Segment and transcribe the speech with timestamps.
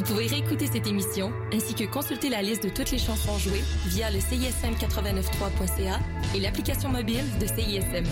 [0.00, 3.62] Vous pouvez réécouter cette émission ainsi que consulter la liste de toutes les chansons jouées
[3.88, 6.00] via le CISM893.ca
[6.34, 8.06] et l'application mobile de CISM.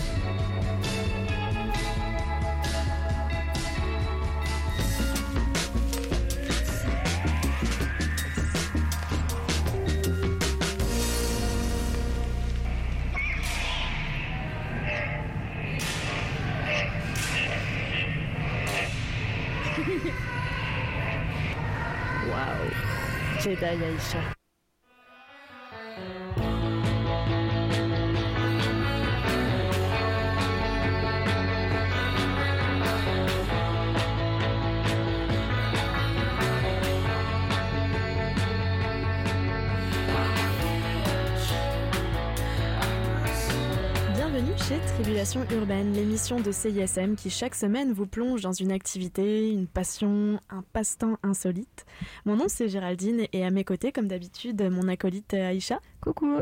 [46.19, 51.85] De CISM qui chaque semaine vous plonge dans une activité, une passion, un passe-temps insolite.
[52.25, 55.79] Mon nom c'est Géraldine et à mes côtés, comme d'habitude, mon acolyte Aïcha.
[56.01, 56.35] Coucou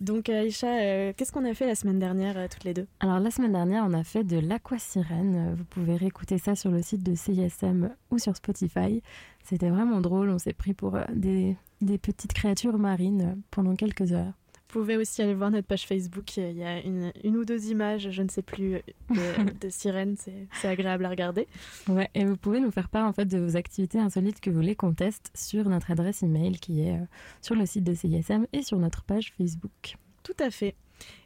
[0.00, 2.88] Donc Aïcha, euh, qu'est-ce qu'on a fait la semaine dernière euh, toutes les deux?
[2.98, 5.54] Alors la semaine dernière, on a fait de l'aquasirène.
[5.56, 9.00] Vous pouvez réécouter ça sur le site de CISM ou sur Spotify.
[9.44, 14.12] C'était vraiment drôle, on s'est pris pour euh, des, des petites créatures marines pendant quelques
[14.12, 14.34] heures.
[14.70, 16.36] Vous pouvez aussi aller voir notre page Facebook.
[16.36, 20.16] Il y a une, une ou deux images, je ne sais plus, de, de sirènes.
[20.18, 21.48] C'est agréable à regarder.
[21.88, 24.56] Ouais, et vous pouvez nous faire part en fait de vos activités insolites que vous
[24.56, 27.04] voulez qu'on teste sur notre adresse email qui est euh,
[27.40, 29.96] sur le site de CISM et sur notre page Facebook.
[30.22, 30.74] Tout à fait.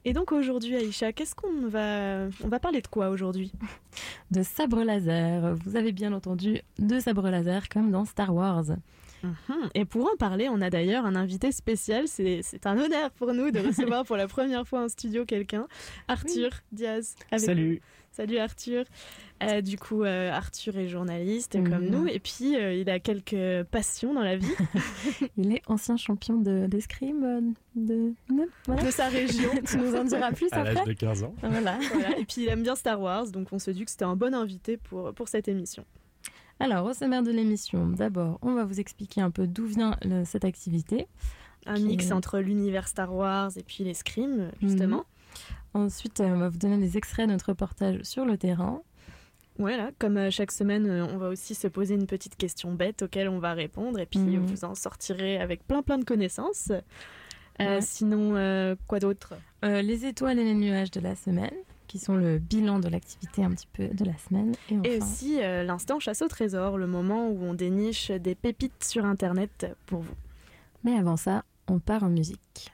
[0.05, 2.29] Et donc aujourd'hui, Aïcha, qu'est-ce qu'on va...
[2.45, 3.51] On va parler de quoi aujourd'hui?
[4.31, 5.57] De sabre laser.
[5.57, 8.77] Vous avez bien entendu de sabre laser comme dans Star Wars.
[9.23, 9.71] Mhm.
[9.75, 12.09] Et pour en parler, on a d'ailleurs un invité spécial.
[12.09, 15.67] C'est c'est un honneur pour nous de recevoir pour la première fois en studio quelqu'un,
[16.09, 17.15] Arthur Diaz.
[17.31, 17.81] avec Salut.
[18.11, 18.85] Salut Arthur.
[19.43, 21.91] Euh, du coup, euh, Arthur est journaliste comme Mhm.
[21.91, 24.47] nous et puis euh, il a quelques passions dans la vie
[25.39, 28.13] Il est ancien champion de- d'escrime de...
[28.29, 28.83] de- Voilà.
[28.85, 29.49] de sa région.
[29.67, 31.35] tu nous en diras plus À l'âge après de 15 ans.
[31.41, 31.79] Voilà.
[31.93, 32.19] Voilà.
[32.19, 34.35] Et puis il aime bien Star Wars, donc on se dit que c'était un bon
[34.35, 35.85] invité pour, pour cette émission.
[36.63, 40.25] Alors, au sommaire de l'émission, d'abord, on va vous expliquer un peu d'où vient le-
[40.25, 41.09] cette activité.
[41.67, 45.05] Un mix est- entre l'univers Star Wars et puis l'escrime, justement.
[45.75, 48.81] Ensuite, euh, on va vous donner des extraits de notre reportage sur le terrain.
[49.59, 53.03] Voilà, comme euh, chaque semaine, euh, on va aussi se poser une petite question bête
[53.03, 54.47] auquel on va répondre et puis Mhm.
[54.47, 56.71] vous en sortirez avec plein plein de connaissances.
[57.61, 57.79] Euh.
[57.81, 59.35] Sinon, euh, quoi d'autre?
[59.65, 61.55] Euh, les étoiles et les nuages de la semaine,
[61.93, 64.55] qui sont le bilan de l'activité un petit peu de la semaine.
[64.83, 69.05] Et, aussi euh, l'instant chasse au trésor, le moment où on déniche des pépites sur
[69.05, 70.15] Internet pour vous.
[70.85, 72.73] Mais avant ça, on part en musique.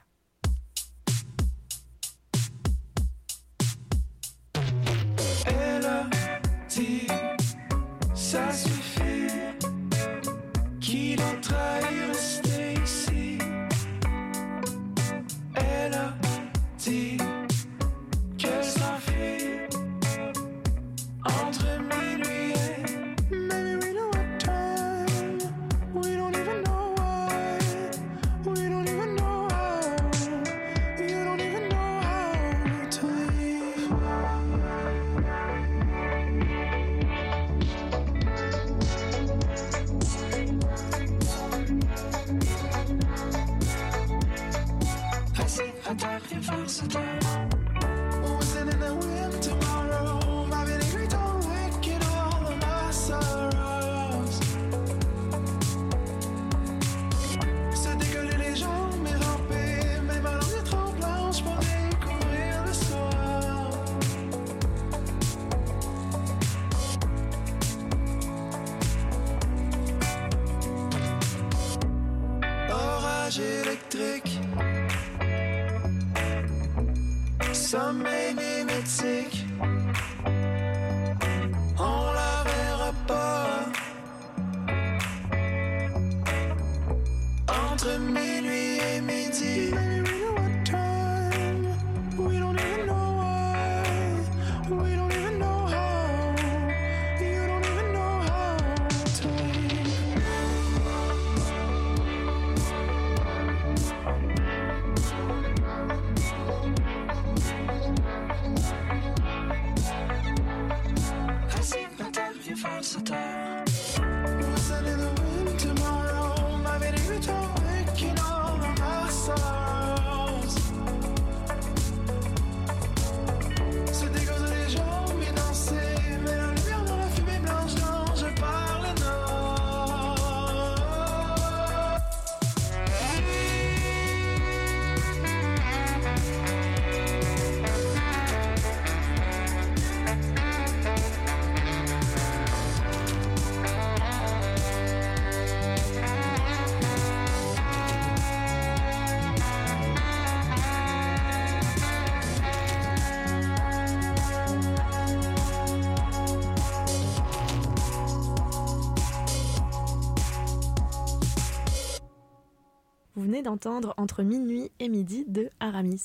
[163.49, 166.03] D'entendre Entre minuit et midi de Aramis.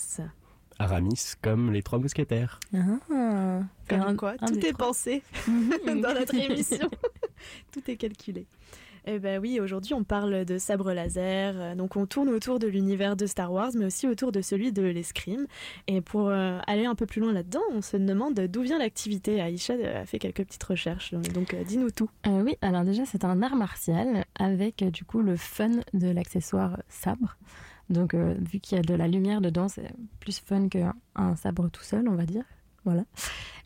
[0.79, 2.57] Aramis comme les trois mousquetaires.
[2.73, 3.59] Ah,
[3.89, 4.87] Comme un- quoi, un tout est trois.
[4.87, 5.21] pensé
[5.85, 6.89] dans notre émission.
[7.73, 8.45] tout est calculé.
[9.05, 12.67] Eh ben oui, aujourd'hui on parle de sabre laser, euh, donc on tourne autour de
[12.67, 15.45] l'univers de Star Wars, mais aussi autour de celui de l'escrime.
[15.87, 19.41] Et pour euh, aller un peu plus loin là-dedans, on se demande d'où vient l'activité.
[19.41, 22.09] Aïcha a fait quelques petites recherches, donc euh, dis-nous tout.
[22.27, 26.09] Euh, oui, alors déjà, c'est un art martial avec euh, du coup le fun de
[26.09, 27.37] l'accessoire sabre.
[27.89, 31.35] Donc, euh, vu qu'il y a de la lumière dedans, c'est plus fun qu'un un
[31.35, 32.45] sabre tout seul, on va dire.
[32.85, 33.03] Voilà.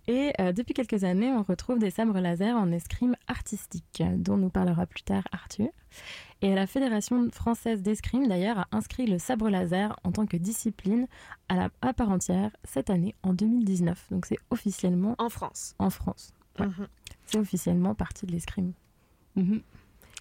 [0.08, 4.50] Et euh, depuis quelques années, on retrouve des sabres laser en escrime artistique, dont nous
[4.50, 5.68] parlera plus tard Arthur.
[6.42, 11.08] Et la Fédération française d'escrime, d'ailleurs, a inscrit le sabre laser en tant que discipline
[11.50, 14.08] à, la, à part entière cette année, en 2019.
[14.12, 15.76] Donc, c'est officiellement En France.
[15.80, 16.34] en France.
[16.60, 16.68] Ouais.
[16.68, 16.88] Mhm.
[17.26, 18.72] C'est officiellement partie de l'escrime.
[19.36, 19.62] Mhm.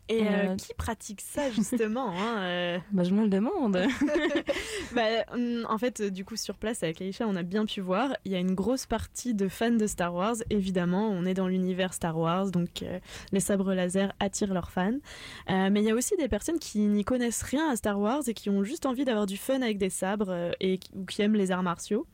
[0.09, 3.77] Et euh, Euh, qui pratique ça justement hein, euh, Bah, je me le demande.
[4.95, 8.17] bah, hum, En fait, du coup, sur place avec Aïcha, on a bien pu voir,
[8.25, 10.37] il y a une grosse partie de fans de Star Wars.
[10.51, 12.85] Évidemment, on est dans l'univers Star Wars, donc
[13.33, 14.99] les sabres laser attirent leurs fans.
[15.49, 18.35] Mais il y a aussi des personnes qui n'y connaissent rien à Star Wars et
[18.35, 21.51] qui ont juste envie d'avoir du fun avec des sabres et ou qui aiment les
[21.51, 22.07] arts martiaux.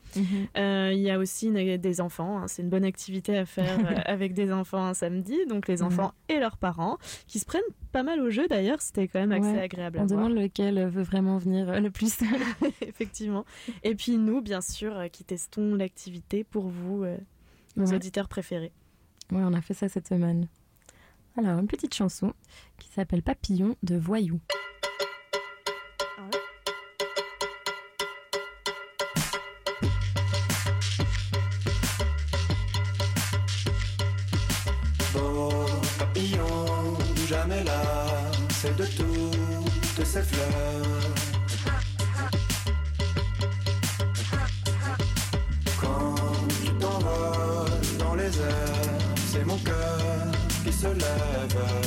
[0.57, 2.39] Euh, Il y a aussi une- des enfants.
[2.39, 2.47] hein.
[2.47, 5.37] C'est une bonne activité à faire avec des enfants un samedi.
[5.47, 5.83] Donc les Mhm.
[5.87, 6.97] enfants et leurs parents
[7.27, 7.61] qui se prennent
[7.93, 8.81] pas mal au jeu d'ailleurs.
[8.81, 9.61] C'était quand même assez Ouais.
[9.61, 10.19] agréable On à voir.
[10.27, 12.19] demande lequel veut vraiment venir euh, le plus.
[12.81, 13.45] Effectivement.
[13.83, 17.17] Et puis nous, bien sûr, euh, qui testons l'activité pour vous, euh,
[17.77, 17.95] nos Ouais.
[17.95, 18.73] auditeurs préférés.
[19.31, 20.49] Ouais, on a fait ça cette semaine.
[21.37, 22.33] Alors, une petite chanson
[22.77, 24.39] qui s'appelle Papillon de Voyou.
[50.83, 51.82] Qui se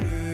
[0.00, 0.33] il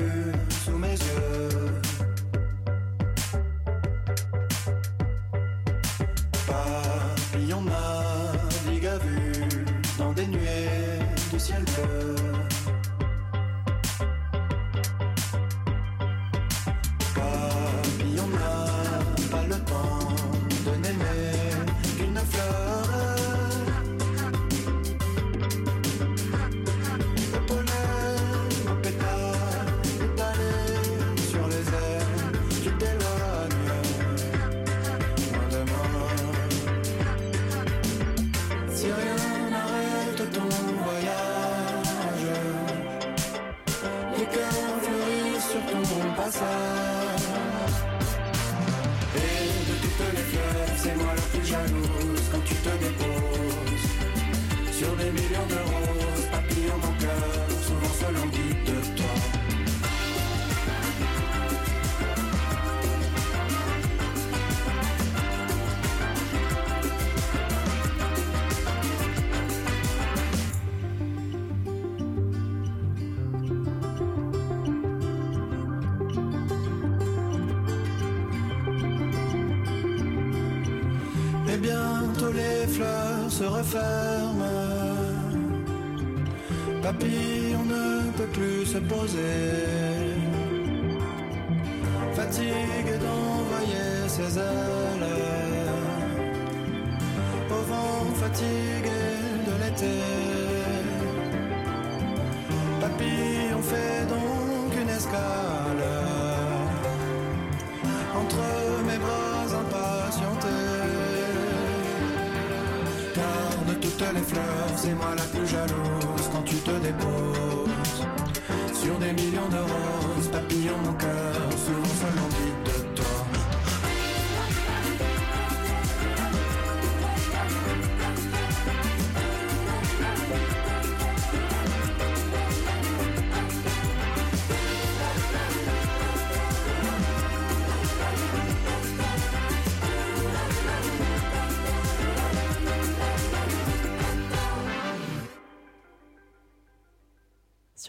[115.01, 117.20] moi la plus jalouse quand tu te déposes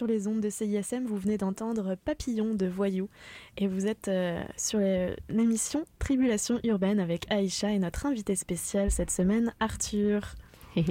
[0.02, 3.08] Sur les ondes de CISM, vous venez d'entendre Papillon de Voyou
[3.56, 4.80] et vous êtes euh, sur
[5.28, 10.34] l'émission Tribulation urbaine avec Aïcha et notre invité spécial cette semaine, Arthur.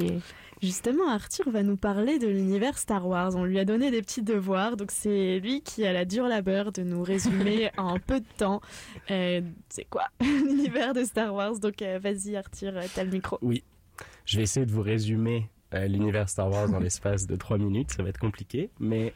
[0.62, 3.36] Justement, Arthur va nous parler de l'univers Star Wars.
[3.36, 6.72] On lui a donné des petits devoirs, donc c'est lui qui a la dure labeur
[6.72, 8.62] de nous résumer en peu de temps.
[9.10, 13.38] euh, c'est quoi l'univers de Star Wars Donc euh, vas-y Arthur, t'as le micro.
[13.42, 13.62] Oui,
[14.24, 17.92] je vais essayer de vous résumer l'univers Star Wars dans l'espace de 3 minutes.
[17.92, 19.14] Ça va être compliqué, mais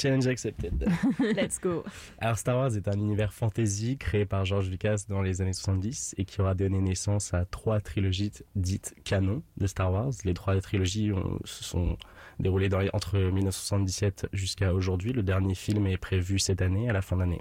[0.00, 0.86] challenge accepted.
[1.20, 1.82] Let's go.
[2.18, 6.14] Alors Star Wars est un univers fantasy créé par George Lucas dans les années 70
[6.18, 10.12] et qui aura donné naissance à trois trilogies dites canon de Star Wars.
[10.24, 11.96] Les trois trilogies ont- se sont
[12.38, 15.12] déroulées dans les- entre 1977 jusqu'à aujourd'hui.
[15.12, 17.40] Le dernier film est prévu cette année, à la fin d'année.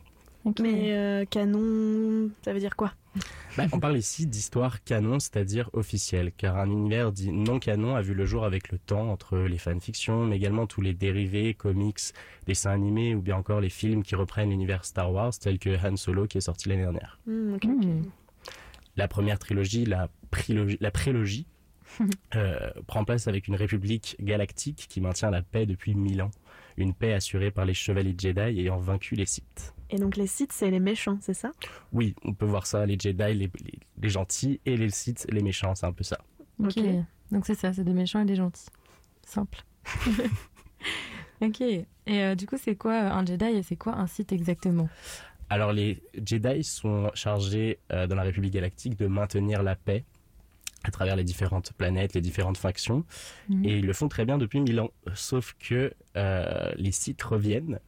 [0.60, 2.94] Mais euh, canon, ça veut dire quoi?
[3.58, 8.02] Bah, on parle ici d'histoire canon, c'est-à-dire officielle, car un univers dit non canon a
[8.02, 12.00] vu le jour avec le temps entre les fanfictions, mais également tous les dérivés, comics,
[12.46, 15.96] dessins animés ou bien encore les films qui reprennent l'univers Star Wars, tels que Han
[15.96, 17.20] Solo qui est sorti l'année dernière.
[17.28, 17.66] Ok.
[17.66, 18.04] Hmm.
[18.98, 21.48] La première trilogie, la, prélogie, la prélogie,
[22.36, 26.32] euh, prend place avec une république galactique qui maintient la paix depuis mille ans.
[26.78, 29.74] Une paix assurée par les chevaliers Jedi ayant vaincu les Sith.
[29.96, 31.52] Et donc les Sith, c'est les méchants, c'est ça?
[31.94, 35.42] Oui, on peut voir ça, les Jedi, les, les- les gentils, et les Sith, les
[35.42, 36.18] méchants, c'est un peu ça.
[36.62, 36.74] Ok.
[36.78, 36.84] Ok.
[37.32, 38.66] Donc c'est ça, c'est des méchants et des gentils.
[39.26, 39.64] Simple.
[41.42, 41.62] ok.
[41.62, 44.90] Et euh, du coup, c'est quoi un Jedi et c'est quoi un Sith exactement?
[45.50, 50.04] Alors les Jedi sont chargés euh, dans la République galactique de maintenir la paix
[50.84, 53.06] à travers les différentes planètes, les différentes factions,
[53.50, 53.66] Mhm.
[53.66, 54.92] et ils le font très bien depuis mille ans.
[55.14, 57.80] Sauf que euh, les Sith reviennent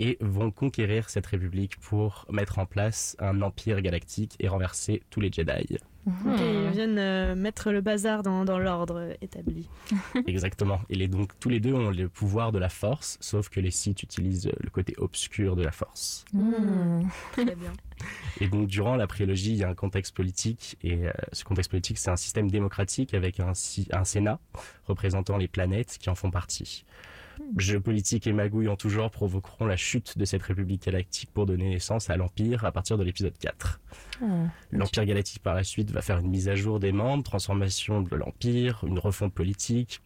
[0.00, 5.20] et vont conquérir cette République pour mettre en place un empire galactique et renverser tous
[5.20, 5.78] les Jedi.
[6.06, 9.68] Ils viennent euh, mettre le bazar dans, dans l'ordre établi.
[10.26, 10.80] Exactement.
[10.88, 13.70] Et les, donc tous les deux ont le pouvoir de la Force, sauf que les
[13.70, 16.24] Sith utilisent le côté obscur de la Force.
[16.32, 17.02] Hmm.
[17.32, 17.72] Très bien.
[18.40, 21.70] Et donc, durant la prélogie, il y a un contexte politique, et euh, ce contexte
[21.70, 24.40] politique, c'est un système démocratique avec un Sénat
[24.86, 26.86] représentant les planètes qui en font partie.
[27.56, 31.46] Jeux politiques et magouilles en tout genre provoqueront la chute de cette République galactique pour
[31.46, 33.80] donner naissance à l'Empire à partir de l'épisode 4.
[34.22, 34.24] Ah.
[34.70, 38.14] L'Empire galactique, par la suite, va faire une mise à jour des membres, transformation de
[38.16, 40.00] l'Empire, une refonte politique.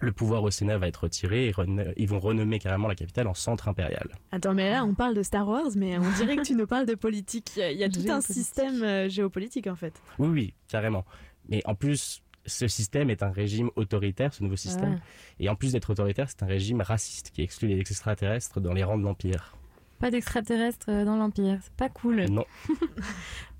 [0.00, 1.54] Le pouvoir au Sénat va être retiré et
[1.96, 4.08] ils vont renommer carrément la capitale en centre impérial.
[4.30, 6.86] Attends, mais là, on parle de Star Wars, mais on dirait que tu nous parles
[6.86, 7.50] de politique.
[7.56, 8.34] Il y a, il y a tout un Géopolitique.
[8.34, 9.94] système euh, géopolitique, en fait.
[10.20, 11.04] Oui, oui, carrément.
[11.48, 15.00] Mais en plus, ce système est un régime autoritaire, ce nouveau système.
[15.38, 18.82] Et en plus d'être autoritaire, c'est un régime raciste qui exclut les extraterrestres dans les
[18.82, 19.54] rangs de l'Empire.
[20.00, 22.24] Pas d'extraterrestres euh, dans l'Empire, c'est pas cool.
[22.30, 22.44] Non.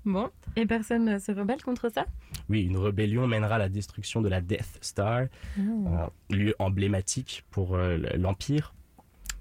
[0.05, 2.05] Bon, et personne ne se rebelle contre ça?
[2.47, 5.23] Oui, une rébellion mènera à la destruction de la Death Star,
[5.57, 8.73] un lieu emblématique pour euh, l'Empire,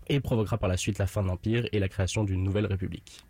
[0.08, 3.24] et provoquera par la suite la fin de l'Empire et la création d'une nouvelle république.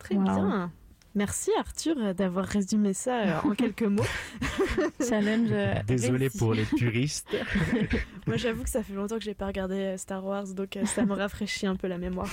[0.00, 0.24] Très Wow.
[0.24, 0.72] bien.
[1.16, 4.04] Merci, Arthur, d'avoir résumé ça euh, en quelques mots.
[5.08, 5.48] Challenge.
[5.50, 6.38] euh, Désolé réussi.
[6.38, 7.34] pour les puristes.
[8.26, 11.04] Moi, j'avoue que ça fait longtemps que j'ai pas regardé euh, Star Wars, donc ça
[11.04, 12.30] me rafraîchit un peu la mémoire.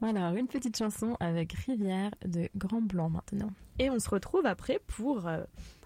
[0.00, 3.50] Voilà, une petite chanson avec Rivière de Grand Blanc maintenant.
[3.78, 5.28] Et on se retrouve après pour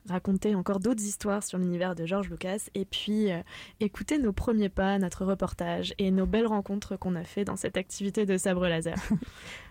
[0.09, 3.41] raconter encore d'autres histoires sur l'univers de George Lucas et puis euh,
[3.81, 7.77] écouter nos premiers pas, notre reportage et nos belles rencontres qu'on a fait dans cette
[7.77, 8.97] activité de sabre laser.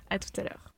[0.10, 0.74] à tout à l'heure.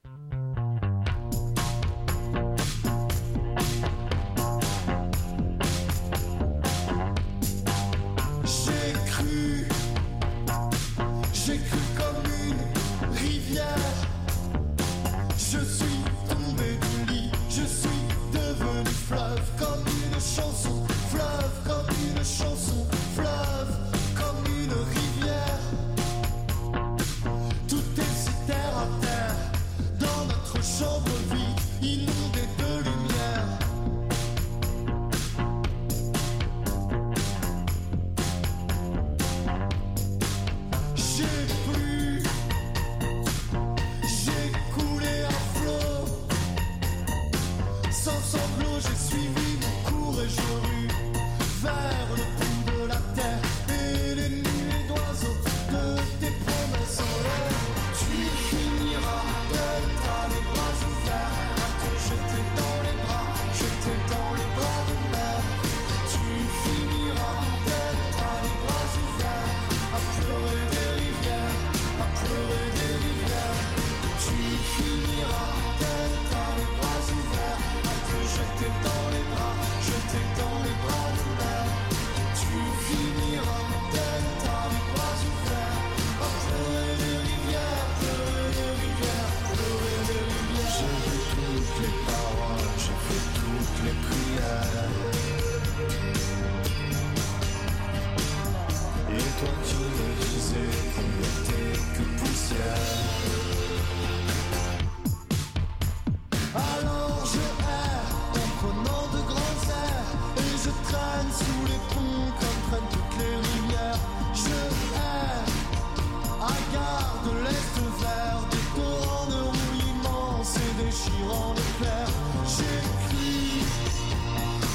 [121.79, 122.09] faire.
[122.45, 123.65] J'écris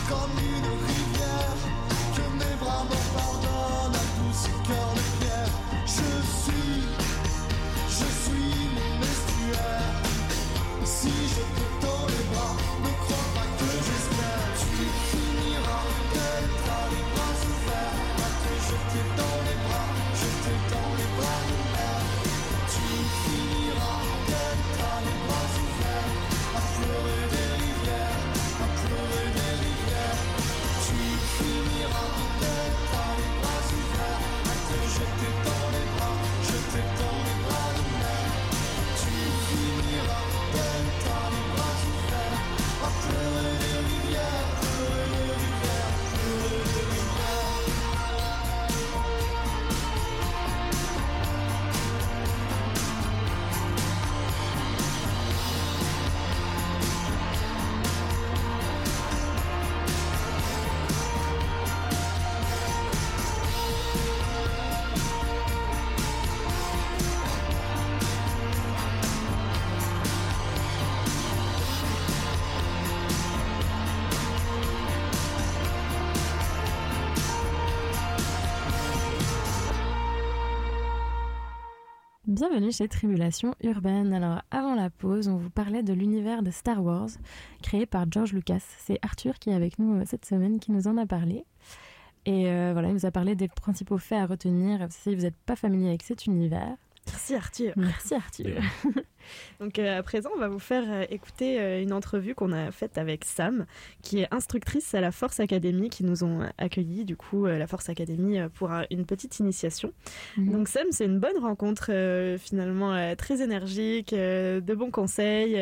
[0.08, 1.58] comme une rivière,
[2.16, 5.54] que mes bras me pardonnent à tous ces cœurs de pierre.
[5.86, 6.82] Je suis,
[7.88, 9.92] je suis mon estuaire.
[10.84, 11.71] Si je peux
[82.42, 84.12] Bienvenue chez Tribulation Urbaine.
[84.12, 87.10] Alors, avant la pause, on vous parlait de l'univers de Star Wars
[87.62, 88.58] créé par George Lucas.
[88.78, 91.44] C'est Arthur qui est avec nous euh, cette semaine qui nous en a parlé.
[92.26, 95.36] Et euh, voilà, il nous a parlé des principaux faits à retenir si vous n'êtes
[95.46, 96.74] pas familier avec cet univers.
[97.06, 97.74] Merci Arthur.
[97.76, 98.60] Merci Arthur.
[99.60, 102.70] Donc euh, à présent, on va vous faire euh, écouter euh, une entrevue qu'on a
[102.70, 103.66] faite avec Sam,
[104.02, 107.88] qui est instructrice à la Force Academy, qui nous ont accueillis, du coup, la Force
[107.88, 109.92] Academy, euh, pour un- une petite initiation.
[110.36, 110.52] Mhm.
[110.52, 111.90] Donc Sam, c'est une bonne rencontre,
[112.38, 115.56] finalement, très énergique, de bons conseils,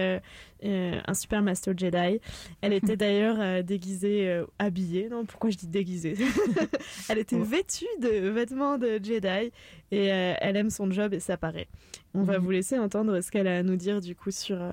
[0.63, 2.21] un super Master Jedi.
[2.61, 6.15] Elle était d'ailleurs déguisée, habillée, non, pourquoi je dis déguisée?
[7.09, 7.45] Elle était Ouais.
[7.45, 9.51] vêtue de vêtements de Jedi,
[9.93, 11.69] et elle aime son job, et ça paraît.
[12.15, 12.45] On va Mhm.
[12.45, 14.73] vous laisser entendre ce qu'elle a à nous dire du coup sur euh,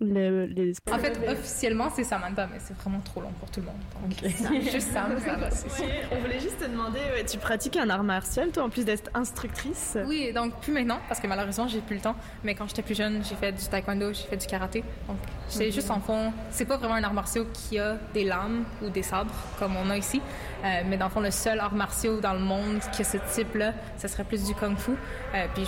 [0.00, 0.72] le- les.
[0.92, 3.76] En fait, officiellement, c'est Samantha, mais c'est vraiment trop long pour tout le monde.
[4.02, 5.68] Donc, Sam, juste Sam, ça va, sûr.
[6.12, 9.10] on voulait juste te demander, ouais, tu pratiques un art martial, toi, en plus d'être
[9.14, 9.98] instructrice?
[10.06, 12.14] Oui, donc plus maintenant, parce que malheureusement, j'ai plus le temps.
[12.44, 14.84] Mais quand j'étais plus jeune, j'ai fait du taekwondo, j'ai fait du karaté.
[15.08, 15.16] Donc,
[15.48, 18.90] c'est juste en fond, c'est pas vraiment un art martial qui a des lames ou
[18.90, 20.20] des sabres, comme on a ici.
[20.64, 23.18] Euh, mais dans le fond, le seul art martial dans le monde qui a ce
[23.34, 24.92] type-là, ce serait plus du kung-fu.
[25.34, 25.66] Euh, puis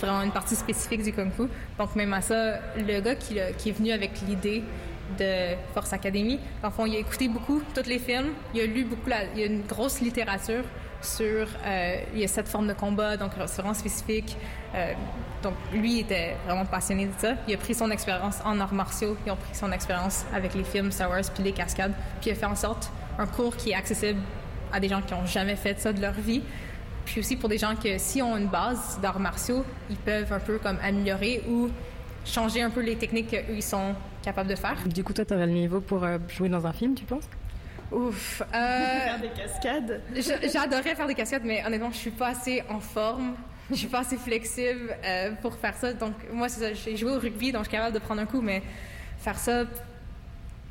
[0.00, 1.44] vraiment une partie spécifique du kung-fu.
[1.78, 4.62] Donc, même à ça, le gars qui, est venu avec l'idée
[5.18, 6.38] de Force Academy.
[6.62, 9.40] Dans le fond, il a écouté beaucoup tous les films, il a lu beaucoup, il
[9.40, 10.64] y a une grosse littérature
[11.02, 14.36] sur, euh, sept formes de combat, donc vraiment spécifique.
[15.42, 17.34] Donc lui était vraiment passionné de ça.
[17.46, 20.64] Il a pris son expérience en arts martiaux, il a pris son expérience avec les
[20.64, 23.70] films Star Wars puis les cascades, puis il a fait en sorte un cours qui
[23.70, 24.20] est accessible
[24.72, 26.42] à des gens qui n'ont jamais fait ça de leur vie.
[27.04, 30.40] Puis aussi pour des gens qui, si ont une base d'arts martiaux, ils peuvent un
[30.40, 31.68] peu comme améliorer ou
[32.24, 34.76] changer un peu les techniques qu'eux, ils sont capables de faire.
[34.86, 37.28] Du coup, toi, tu aurais le niveau pour euh, jouer dans un film, tu penses?
[37.92, 38.42] Ouf.
[38.42, 40.00] Euh, Faire des cascades
[40.52, 43.34] J'adorais faire des cascades, mais honnêtement, je suis pas assez en forme.
[43.70, 45.92] Je suis pas assez flexible euh, pour faire ça.
[45.92, 46.72] Donc, moi, c'est ça.
[46.74, 48.62] J'ai joué au rugby, donc je suis capable de prendre un coup, mais
[49.18, 49.64] faire ça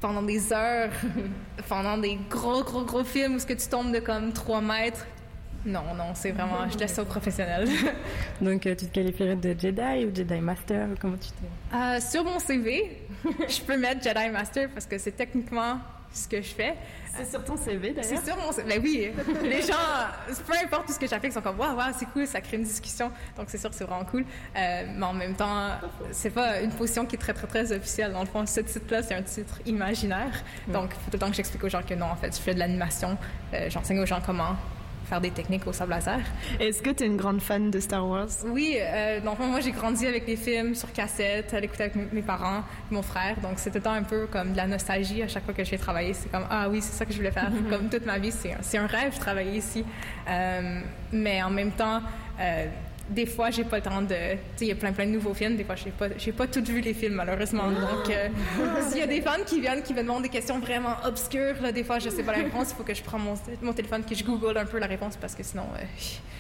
[0.03, 0.91] pendant des heures,
[1.69, 5.05] pendant des gros, gros, gros films où ce que tu tombes de comme 3 mètres,
[5.65, 6.69] non, non, c'est vraiment.
[6.69, 7.69] Je laisse ça aux professionnels.
[8.41, 11.73] Donc, euh, tu te qualifierais de Jedi ou Jedi Master ou Comment tu te...
[11.73, 15.77] Euh, sur mon CV, je peux mettre Jedi Master parce que c'est techniquement
[16.13, 16.75] ce que je fais.
[17.15, 18.25] C'est sur ton CV C'est d'ailleurs.
[18.25, 18.67] sur mon CV.
[18.69, 19.11] Ben oui,
[19.43, 19.73] les gens,
[20.47, 22.57] peu importe tout ce que j'applique, ils sont comme waouh, waouh, c'est cool, ça crée
[22.57, 23.11] une discussion.
[23.37, 24.25] Donc c'est sûr que c'est vraiment cool.
[24.55, 25.69] Euh, mais en même temps,
[26.11, 28.13] c'est pas une position qui est très très très officielle.
[28.13, 30.43] Dans le fond, ce titre-là, c'est un titre imaginaire.
[30.67, 32.41] Donc il faut tout le temps que j'explique aux gens que non, en fait, je
[32.41, 33.17] fais de l'animation.
[33.53, 34.55] Euh, J'enseigne aux gens comment
[35.13, 36.19] faire des techniques au sable laser.
[36.59, 38.29] Est-ce que tu es une grande fan de Star Wars?
[38.47, 42.23] Oui, euh, donc moi j'ai grandi avec les films sur cassette, à l'écouter avec mes-
[42.23, 45.63] parents, mon frère, donc c'était un peu comme de la nostalgie à chaque fois que
[45.63, 46.13] je vais travailler.
[46.15, 47.51] C'est comme ah oui, c'est ça que je voulais faire.
[47.69, 49.85] comme toute ma vie, c'est un, c'est un rêve de travailler ici.
[50.27, 50.79] Euh,
[51.11, 52.01] mais en même temps,
[52.39, 52.65] euh,
[53.09, 55.11] des fois j'ai pas le temps de, tu sais, il y a plein plein de
[55.11, 55.55] nouveaux films.
[55.57, 57.69] Des fois j'ai pas, j'ai pas tout vu les films malheureusement.
[57.69, 58.29] Donc euh,
[58.89, 61.71] s'il y a des fans qui viennent, qui me demandent des questions vraiment obscures, là,
[61.71, 64.03] des fois je sais pas la réponse, il faut que je prenne mon, mon téléphone,
[64.03, 65.63] que je google un peu la réponse parce que sinon.
[65.79, 65.83] euh,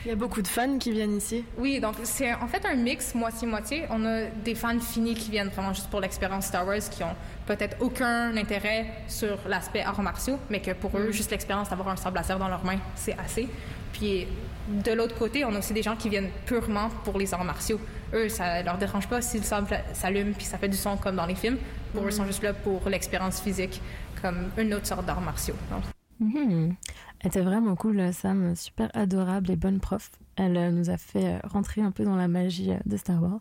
[0.05, 1.43] Il y a beaucoup de fans qui viennent ici.
[1.57, 3.85] oui, donc c'est en fait un mix moitié-moitié.
[3.89, 7.15] On a des fans finis qui viennent vraiment juste pour l'expérience Star Wars, qui ont
[7.45, 11.95] peut-être aucun intérêt sur l'aspect arts martiaux, mais que pour eux, juste l'expérience d'avoir un
[11.97, 13.47] sable laser dans leurs mains, c'est assez.
[13.91, 14.27] Puis
[14.67, 17.79] de l'autre côté, on a aussi des gens qui viennent purement pour les arts martiaux.
[18.13, 21.15] Eux, ça leur dérange pas si le sable s'allume puis ça fait du son comme
[21.15, 21.57] dans les films.
[21.93, 23.81] Pour eux, ils sont juste là pour l'expérience physique,
[24.21, 25.55] comme une autre sorte d'arts martiaux.
[25.69, 25.83] Donc,
[26.19, 26.75] Mhm.
[27.19, 30.11] Elle était vraiment cool, Sam, super adorable et bonne prof.
[30.35, 33.21] Elle euh, nous a fait euh, rentrer un peu dans la magie euh, de Star
[33.21, 33.39] Wars.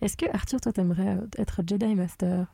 [0.00, 2.46] Est-ce que Arthur, toi, t'aimerais être Jedi Master?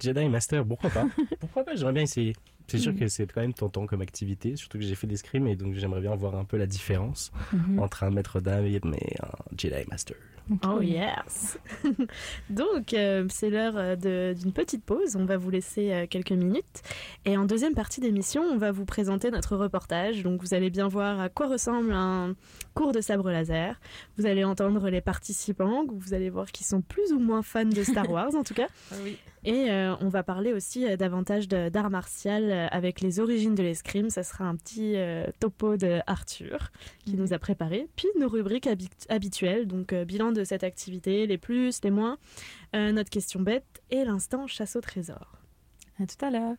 [0.00, 1.06] Jedi Master, pourquoi pas?
[1.40, 1.74] Pourquoi pas?
[1.74, 2.34] J'aimerais bien essayer.
[2.68, 2.98] C'est sûr Mhm.
[2.98, 5.74] que c'est quand même tentant comme activité, surtout que j'ai fait des scrims et donc
[5.74, 7.78] j'aimerais bien voir un peu la différence Mhm.
[7.78, 8.80] entre un maître d'armes et
[9.22, 10.16] un Jedi Master.
[10.64, 11.58] Oh yes
[12.50, 15.16] Donc, euh, c'est l'heure euh, d'une petite pause.
[15.16, 16.82] On va vous laisser euh, quelques minutes.
[17.24, 20.22] Et en deuxième partie d'émission, on va vous présenter notre reportage.
[20.22, 22.34] Donc, vous allez bien voir à quoi ressemble un
[22.74, 23.80] cours de sabre laser.
[24.18, 25.84] Vous allez entendre les participants.
[25.88, 28.68] Vous allez voir qu'ils sont plus ou moins fans de Star Wars, en tout cas.
[29.02, 29.16] oui.
[29.46, 33.62] Et euh, on va parler aussi euh, davantage d'art martial euh, avec les origines de
[33.62, 34.10] l'escrime.
[34.10, 34.96] Ça sera un petit
[35.38, 36.72] topo de Arthur
[37.04, 37.88] qui nous a préparé.
[37.94, 42.18] Puis nos rubriques habi- habituelles, donc bilan de cette activité, les plus, les moins,
[42.74, 45.38] notre question bête et l'instant chasse au trésor.
[46.00, 46.56] À tout à l'heure.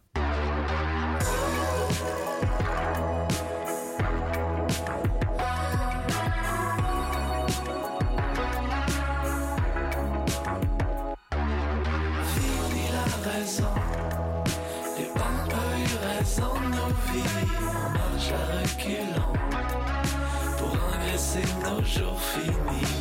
[20.57, 22.93] Pour engraisser nos jours finis.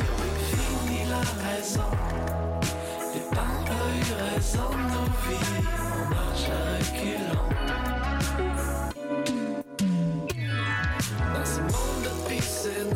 [0.49, 1.89] Fini la raison,
[3.15, 5.55] ont eu raison nos vies,
[5.93, 7.49] on marche à reculons.
[11.33, 12.93] Dans ce monde de piscine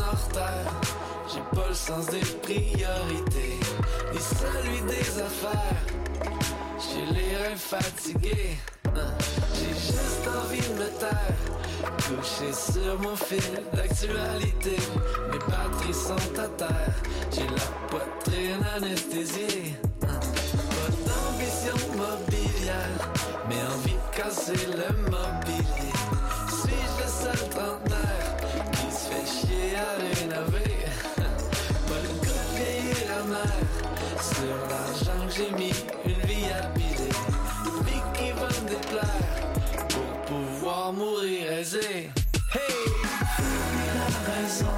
[1.33, 3.59] j'ai pas le sens des priorités,
[4.13, 5.83] ni celui des affaires.
[6.79, 9.13] J'ai les reins fatigués, hein.
[9.53, 11.60] j'ai juste envie de me taire.
[11.97, 14.75] Couché sur mon fil d'actualité,
[15.31, 16.93] mes batteries sont à terre.
[17.31, 19.75] J'ai la poitrine anesthésiée.
[20.03, 20.19] hein.
[20.69, 23.11] Pas d'ambition mobilière,
[23.47, 25.93] mais envie de casser le mobilier.
[26.49, 28.37] Suis-je le seul trentenaire
[28.73, 30.75] qui se fait chier à rénover?
[31.87, 33.57] Pas le goût de vieillir amer
[34.21, 35.73] sur l'argent que j'ai mis
[36.05, 36.20] une
[40.93, 42.11] mourir aisé.
[42.53, 42.91] Hey!
[43.95, 44.75] La raison,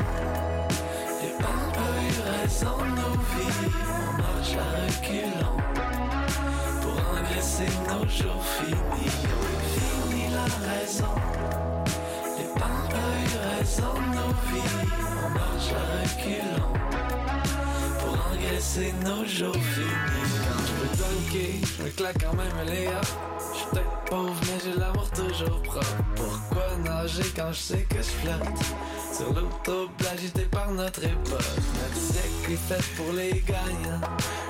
[1.22, 3.72] les parents ont eu raison nos vies.
[3.98, 5.58] On marche à reculons
[6.82, 9.16] pour engraisser nos jours finis.
[9.74, 11.16] Fini la raison,
[12.38, 14.74] les parents ont eu raison nos vies.
[15.26, 16.74] On marche à reculons
[18.00, 20.43] pour engraisser nos jours finis.
[20.84, 21.40] Quand
[21.78, 22.86] je me claque quand même les.
[22.86, 25.96] Je suis peut-être pauvre, mais j'ai l'amour toujours propre.
[26.16, 28.60] Pourquoi nager quand je sais que je flotte?
[29.14, 31.40] Sur l'autoplage, j'étais par notre époque.
[31.40, 34.02] Notre siècle est fait pour les gagnants.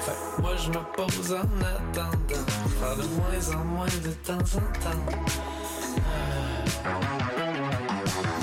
[0.02, 2.46] Fait que moi, je me pose en attendant.
[2.80, 5.04] Faire de moins en moins de temps en temps.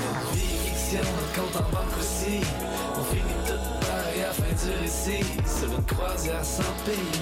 [0.00, 2.40] Notre vie fiction, notre compte en aussi.
[2.96, 3.39] On finit
[4.64, 5.24] du récit.
[5.46, 7.20] Sur une croisière sans pays.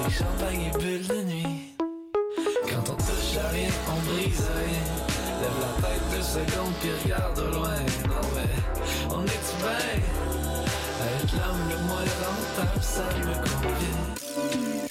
[0.00, 1.74] Avec champagne et bulles de nuit.
[2.68, 4.86] Quand on touche à rien, on brise rien.
[5.40, 7.80] Lève la tête deux secondes puis regarde au loin.
[8.08, 8.54] Non mais,
[9.10, 10.00] on est bien.
[11.02, 14.89] Être l'homme le moins rentable, ça me convient.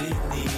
[0.00, 0.55] Nos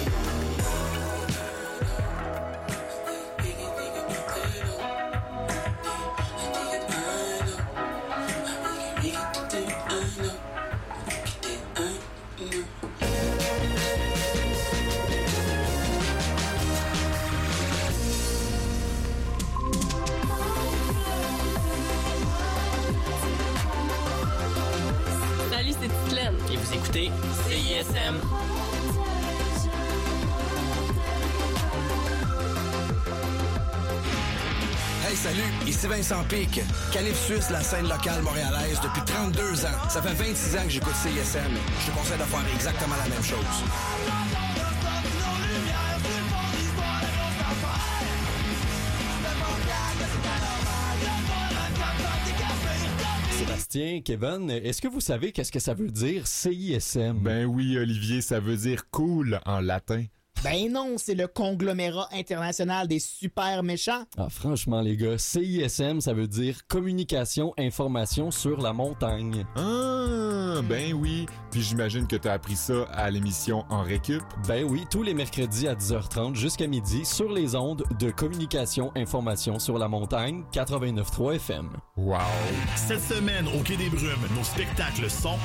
[36.91, 39.89] Calif Suisse, la scène locale montréalaise depuis 32 ans.
[39.89, 41.53] Ça fait 26 ans que j'écoute CISM.
[41.81, 43.37] Je te conseille de faire exactement la même chose.
[53.37, 57.19] Sébastien, Kevin, est-ce que vous savez qu'est-ce que ça veut dire CISM?
[57.19, 60.05] Ben oui, Olivier, ça veut dire cool en latin.
[60.41, 64.05] Ben non, c'est le conglomérat international des super méchants.
[64.17, 69.45] Ah, franchement, les gars, CISM, ça veut dire Communication Information sur la montagne.
[69.57, 71.25] Ah, ben oui.
[71.51, 74.23] Puis j'imagine que t'as appris ça à l'émission En Récup.
[74.47, 79.59] Ben oui, tous les mercredis à 10h30 jusqu'à midi sur les ondes de Communication Information
[79.59, 81.69] sur la montagne 89.3 FM.
[81.97, 82.19] Wow.
[82.77, 85.37] Cette semaine, au Quai des Brumes, nos spectacles sont...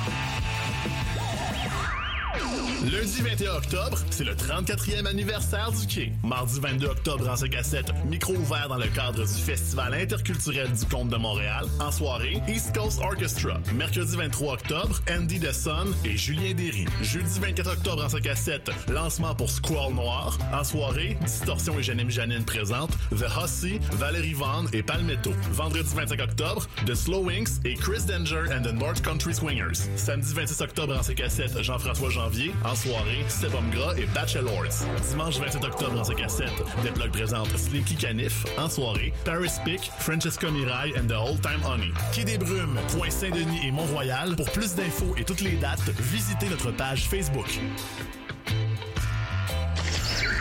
[2.91, 6.11] Lundi 21 octobre, c'est le 34e anniversaire du Quai.
[6.23, 10.71] Mardi 22 octobre, en 5 à 7, micro ouvert dans le cadre du Festival interculturel
[10.71, 11.65] du Comte de Montréal.
[11.79, 13.59] En soirée, East Coast Orchestra.
[13.73, 16.85] Mercredi 23 octobre, Andy DeSun et Julien Derry.
[17.01, 20.37] Jeudi 24 octobre, en 5 à 7, lancement pour Squall Noir.
[20.53, 25.31] En soirée, Distorsion et Janine Janine présentent The Hussy, Valérie Vaughn et Palmetto.
[25.51, 29.87] Vendredi 25 octobre, The Slow Winks et Chris Danger and the North Country Swingers.
[29.95, 34.87] Samedi 26 octobre, en 5 à 7, Jean-François En en soirée, Sebum Gras et Bachelors.
[35.09, 36.49] Dimanche 27 octobre dans ce cassette,
[36.83, 41.63] des blocs présentent Slinky Canif en soirée, Paris Pick, Francesco Mirai and the Old Time
[41.63, 41.91] Honey.
[42.13, 44.35] Quai des Brumes, Point Saint-Denis et Mont-Royal.
[44.35, 47.59] Pour plus d'infos et toutes les dates, visitez notre page Facebook.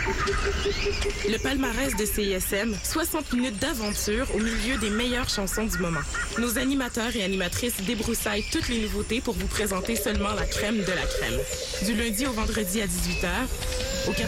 [0.06, 6.00] Le palmarès de CISM, 60 minutes d'aventure au milieu des meilleures chansons du moment.
[6.38, 10.92] Nos animateurs et animatrices débroussaillent toutes les nouveautés pour vous présenter seulement la crème de
[10.92, 11.40] la crème.
[11.84, 13.28] Du lundi au vendredi à 18h,
[14.08, 14.24] au 89.3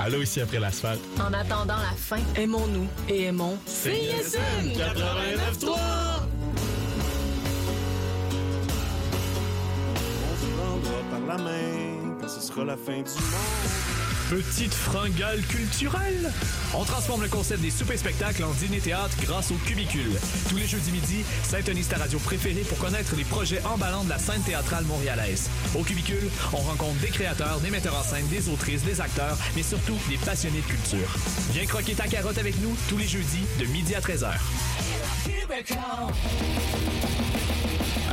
[0.00, 1.00] Allô, ici après l'asphalte.
[1.18, 6.03] En attendant la fin, Aimons-nous et aimons CISM 89.3.
[14.30, 16.32] Petite fringale culturelle.
[16.72, 20.12] On transforme le concept des soupers spectacles en dîner-théâtre grâce au Cubicule.
[20.48, 24.18] Tous les jeudis midi, syntonise ta radio préférée pour connaître les projets emballants de la
[24.18, 25.50] scène théâtrale montréalaise.
[25.76, 29.64] Au Cubicule, on rencontre des créateurs, des metteurs en scène, des autrices, des acteurs, mais
[29.64, 31.08] surtout des passionnés de culture.
[31.50, 34.30] Viens croquer ta carotte avec nous tous les jeudis de midi à 13h.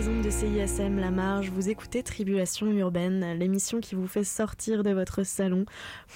[0.00, 4.82] Les ondes de CISM La Marge, vous écoutez Tribulation Urbaine, l'émission qui vous fait sortir
[4.82, 5.66] de votre salon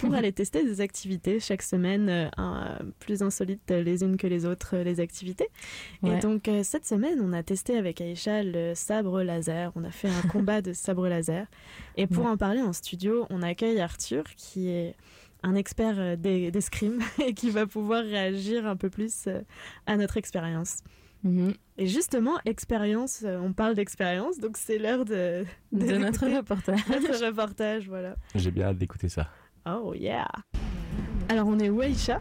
[0.00, 4.46] pour aller tester des activités chaque semaine, euh, un- plus insolites les unes que les
[4.46, 5.48] autres, euh, les activités.
[6.06, 9.70] Et donc euh, cette semaine, on a testé avec Aïcha le sabre laser.
[9.76, 11.46] On a fait un combat de sabre laser.
[11.96, 12.30] Et pour Ouais.
[12.30, 14.94] en parler en studio, on accueille Arthur qui est
[15.42, 19.40] un expert euh, des- d'escrime et qui va pouvoir réagir un peu plus euh,
[19.86, 20.78] à notre expérience.
[21.22, 21.52] Mhm.
[21.76, 26.86] Et justement, expérience, euh, on parle d'expérience, donc c'est l'heure de, De notre reportage.
[26.88, 28.14] Notre reportage, voilà.
[28.34, 29.28] J'ai bien hâte d'écouter ça.
[29.66, 30.28] Oh yeah
[31.28, 32.20] Alors on est où Aïcha?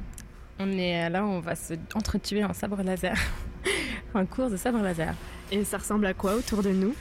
[0.59, 3.17] On est là où on va se entretuer en sabre laser.
[4.15, 5.13] un cours de sabre laser.
[5.51, 6.95] Et ça ressemble à quoi autour de nous?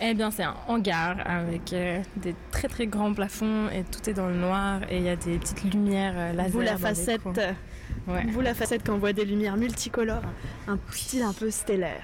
[0.00, 4.14] Eh bien, c'est un hangar avec euh, des très très grands plafonds et tout est
[4.14, 6.52] dans le noir et il y a des petites lumières euh, laser.
[6.52, 7.20] Vous la facette.
[8.08, 8.24] Ouais.
[8.32, 10.22] vous la facette quand on voit des lumières multicolores,
[10.66, 12.02] un style un peu stellaire.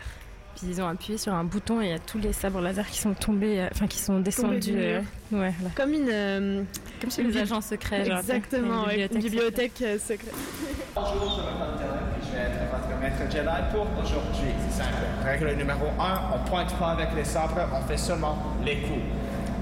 [0.57, 2.87] Puis ils ont appuyé sur un bouton et il y a tous les sabres laser
[2.87, 4.61] qui sont tombés, euh, enfin qui sont descendus.
[4.61, 5.03] du mur.
[5.33, 5.71] euh, ouais, là.
[5.75, 6.63] Comme une, euh,
[7.01, 8.05] Comme chez les agents secrets.
[8.05, 10.33] genre, Exactement, une ouais, une bibliothèque euh, secrète.
[10.95, 14.53] Bonjour, je m'appelle Dylan et je vais être votre maître Jedi pour aujourd'hui.
[14.71, 14.95] C'est simple.
[15.25, 19.01] Règle numéro 1, on pointe pas avec les sabres, on fait seulement les coups.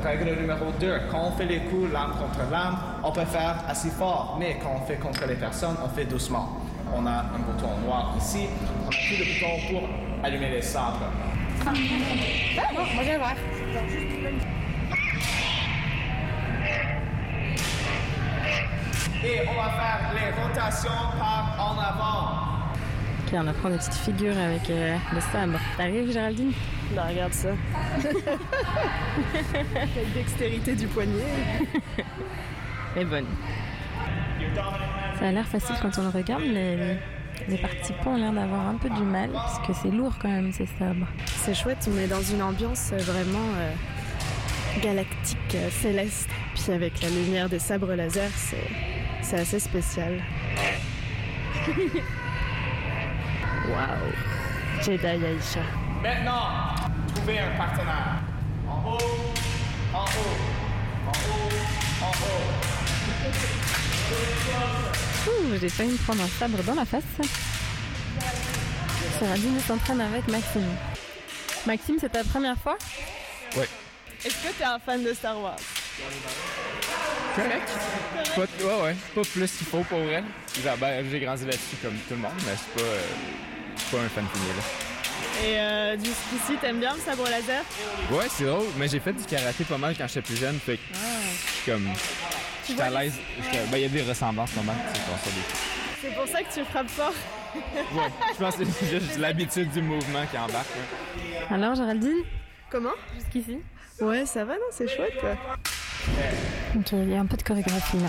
[0.02, 3.88] Règle numéro 2, quand on fait les coups lame contre lame, on peut faire assez
[3.90, 6.60] fort, mais quand on fait contre les personnes, on fait doucement.
[6.92, 8.46] On a un bouton noir ici,
[8.84, 9.88] on appuie le bouton pour
[10.24, 11.06] allumer les sabres.
[11.64, 11.70] Ah
[12.74, 13.36] non, moi j'ai vert.
[19.24, 22.42] Et on va faire les rotations par en avant.
[23.24, 25.60] Ok, on apprend des petites figures avec euh, le sabre.
[25.76, 26.52] T'arrives, Géraldine?
[26.94, 27.50] Bah, regarde ça.
[29.74, 31.24] La dextérité du poignet.
[32.96, 33.26] Elle est bonne.
[35.18, 36.96] Ça a l'air facile quand on le regarde, mais les,
[37.48, 40.52] les participants ont l'air d'avoir un peu du mal parce que c'est lourd quand même
[40.52, 41.06] ces sabres.
[41.26, 43.72] C'est chouette, on est dans une ambiance vraiment euh,
[44.82, 46.28] galactique, euh, céleste.
[46.54, 48.68] Puis avec la lumière des sabres laser, c'est,
[49.22, 50.20] c'est assez spécial.
[53.68, 54.12] Waouh
[54.82, 55.60] Jedi Aisha.
[56.02, 56.74] Maintenant,
[57.14, 58.20] trouvez un partenaire.
[58.68, 58.98] En haut,
[59.94, 60.36] en haut,
[61.06, 61.50] en haut,
[62.02, 62.42] en haut.
[65.28, 67.02] Ouh, j'ai failli me prendre un sabre dans la face.
[69.20, 70.76] Géraldine s'entraîne avec Maxime.
[71.66, 72.76] Maxime, c'est ta première fois?
[73.56, 73.68] Ouais.
[74.24, 75.56] Est-ce que t'es un fan de Star Wars?
[77.36, 77.68] Correct.
[78.34, 80.24] Pas, ouais, ouais, pas plus qu'il faut pour vrai.
[80.80, 83.00] Ben, j'ai grandi là-dessus comme tout le monde, mais c'est pas, euh,
[83.76, 84.91] je suis pas un fan fini là.
[85.44, 87.62] Et euh, jusqu'ici, t'aimes bien le sabre laser?
[88.10, 90.76] Ouais, c'est drôle, mais j'ai fait du karaté pas mal quand j'étais plus jeune, fait
[90.76, 90.96] que Ah.
[91.46, 91.88] je suis comme.
[92.80, 93.14] À l'aise.
[93.70, 94.76] Ben, il y a des ressemblances pas mal,
[96.00, 97.12] C'est pour ça que tu frappes fort
[97.54, 98.02] Ouais,
[98.32, 100.68] je pense que c'est juste l'habitude du mouvement qui embarque.
[101.50, 101.54] là.
[101.56, 102.22] Alors, Géraldine?
[102.70, 102.94] Comment?
[103.16, 103.58] Jusqu'ici?
[104.00, 104.60] Ouais, ça va, non?
[104.70, 105.12] C'est chouette.
[106.92, 108.08] Il y a un peu de chorégraphie là.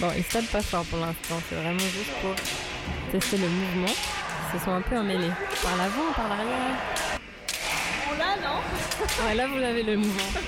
[0.00, 2.34] Bon, il se tape pas fort pour l'instant, c'est vraiment juste pour
[3.12, 3.94] tester le mouvement.
[4.52, 5.30] Se sont un peu emmêlés.
[5.62, 6.76] Par l'avant, par l'arrière.
[8.10, 8.60] On l'a, non
[9.26, 10.40] Ouais, là, vous avez le mouvement.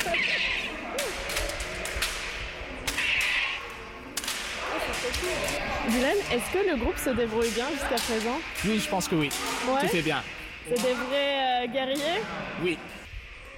[5.88, 8.38] Dylan, est-ce que le groupe se débrouille bien jusqu'à présent?
[8.64, 9.30] Oui, je pense que oui.
[9.68, 9.88] Ouais.
[9.88, 10.22] Tout est bien.
[10.68, 12.20] C'est des vrais euh, guerriers?
[12.62, 12.78] Oui.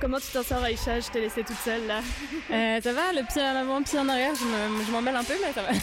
[0.01, 1.01] Comment tu t'en sors, Aïcha?
[1.01, 2.01] Je t'ai laissée toute seule là.
[2.53, 5.25] Euh, ça va, le pied en avant, pied en arrière, je me- je m'emmêle un
[5.25, 5.71] peu, mais ça va.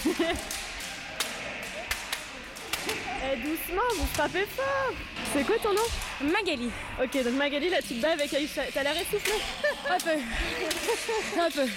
[2.90, 4.94] Eh, doucement, vous frappez fort
[5.34, 6.32] C'est quoi ton nom?
[6.32, 6.70] Magali.
[7.02, 8.62] Ok, donc Magali, là tu te bats avec Aïcha.
[8.74, 9.42] T'as l'air essoufflée
[9.90, 11.42] Un peu.
[11.42, 11.72] Un peu.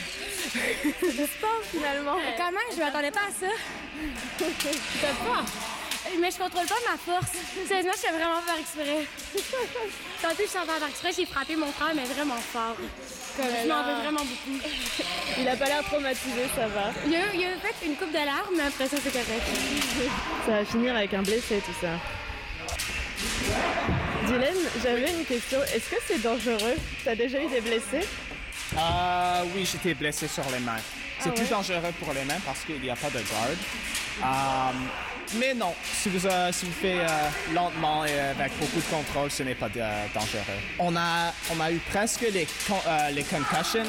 [1.00, 2.16] C'est du sport finalement.
[2.36, 3.46] Quand même, je m'attendais pas à ça.
[4.38, 5.44] T'as peur
[6.20, 7.32] Mais je contrôle pas ma force.
[7.66, 9.06] Sérieusement, je fais vraiment faire exprès.
[10.22, 12.76] Tantôt, je suis en faire exprès, j'ai frappé mon frère, mais vraiment fort.
[13.36, 14.58] Comme, je m'en veux vraiment beaucoup.
[15.38, 16.90] Il a pas l'air traumatisé, ça va.
[17.06, 19.42] Il a, il a fait une coupe de larmes, mais après ça, c'est correct.
[20.46, 21.88] Ça va finir avec un blessé tout ça.
[24.26, 25.58] Dylan, j'avais une question.
[25.74, 26.74] Est-ce que c'est dangereux?
[27.04, 28.06] T'as déjà eu des blessés?
[28.76, 30.76] Ah oui, j'étais blessé sur les mains.
[31.20, 31.48] C'est Ah plus ouais?
[31.50, 33.56] dangereux pour les mains parce qu'il n'y a pas de garde.
[34.22, 34.72] Euh,
[35.34, 39.30] mais non, si vous, euh, si vous faites euh, lentement et avec beaucoup de contrôle,
[39.30, 40.40] ce n'est pas euh, dangereux.
[40.78, 43.84] On a, on a eu presque les, con- euh, les concussions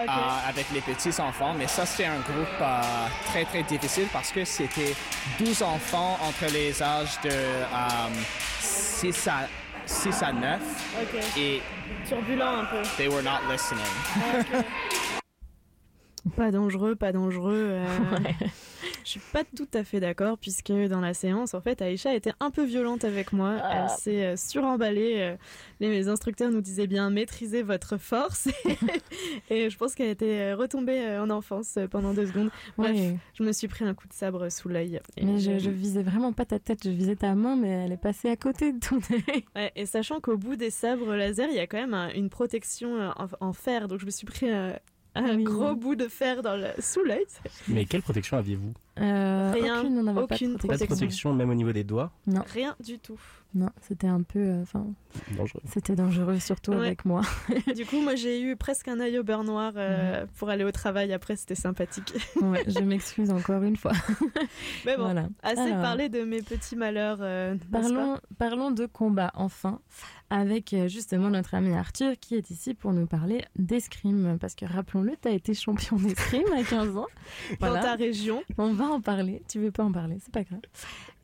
[0.00, 0.04] euh,
[0.48, 2.80] avec les petits enfants, mais ça c'était un groupe euh,
[3.26, 4.94] très très difficile parce que c'était
[5.38, 7.66] 12 enfants entre les âges de euh,
[8.60, 9.48] 6, à,
[9.86, 10.60] 6 à 9
[11.02, 11.20] Ok.
[11.36, 11.62] et
[12.08, 12.82] Turbulent un peu.
[12.96, 13.84] they were not listening.
[16.36, 17.54] Pas dangereux, pas dangereux.
[17.56, 17.86] euh,
[19.04, 22.32] Je suis pas tout à fait d'accord puisque dans la séance, en fait, Aïcha était
[22.40, 23.56] un peu violente avec moi.
[23.62, 23.84] Ah.
[23.84, 25.14] Elle s'est euh, suremballée.
[25.18, 25.36] euh,
[25.80, 28.48] Les, mes instructeurs nous disaient bien maîtriser votre force.
[29.50, 32.50] Et je pense qu'elle était euh, retombée en enfance pendant deux secondes.
[32.76, 33.16] Bref, Ouais.
[33.34, 35.00] je me suis pris un coup de sabre sous l'œil.
[35.22, 37.96] Mais je, je visais vraiment pas ta tête, je visais ta main, mais elle est
[37.96, 39.44] passée à côté de ton œil.
[39.56, 42.28] Ouais, et sachant qu'au bout des sabres laser, il y a quand même un- une
[42.30, 44.48] protection en, en fer, donc je me suis pris
[45.14, 45.44] un, un Oui.
[45.44, 47.26] gros bout de fer dans le, sous l'œil.
[47.68, 48.72] Mais quelle protection aviez-vous?
[49.00, 51.84] Euh, Rien, aucune, on n'avait aucune pas de Pas de protection, même au niveau des
[51.84, 53.18] doigts Non, Rien du tout.
[53.54, 54.86] non, c'était un peu, euh, enfin,
[55.36, 55.62] Dangereux.
[55.64, 56.86] c'était dangereux surtout Ouais.
[56.86, 57.22] avec moi.
[57.74, 60.70] du coup, moi j'ai eu presque un œil au beurre noir euh, pour aller au
[60.70, 61.12] travail.
[61.12, 62.12] Après, c'était sympathique.
[62.42, 63.92] Ouais, je m'excuse encore une fois.
[64.86, 65.28] Mais bon, Voilà.
[65.42, 65.82] assez Alors.
[65.82, 67.18] parlé de mes petits malheurs.
[67.20, 69.80] euh, Parlons, pas parlons de combat enfin,
[70.30, 74.36] avec justement notre ami Arthur qui est ici pour nous parler d'escrime.
[74.40, 77.06] Parce que rappelons-le, tu as été champion d'escrime à 15 ans.
[77.60, 78.42] Dans ta région.
[78.58, 79.42] On va en parler.
[79.48, 80.60] Tu veux pas en parler, c'est pas grave.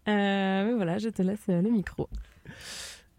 [0.08, 2.08] Euh, mais voilà, je te laisse euh, le micro.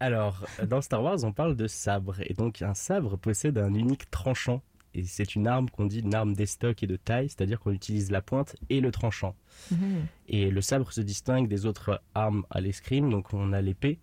[0.00, 2.16] Alors, dans Star Wars, on parle de sabre.
[2.22, 4.62] Et donc, un sabre possède un unique tranchant.
[4.94, 8.10] Et c'est une arme qu'on dit une arme d'estoc et de taille, c'est-à-dire qu'on utilise
[8.10, 9.34] la pointe et le tranchant.
[10.28, 13.10] Et le sabre se distingue des autres armes à l'escrime.
[13.10, 13.98] Donc, on a l'épée,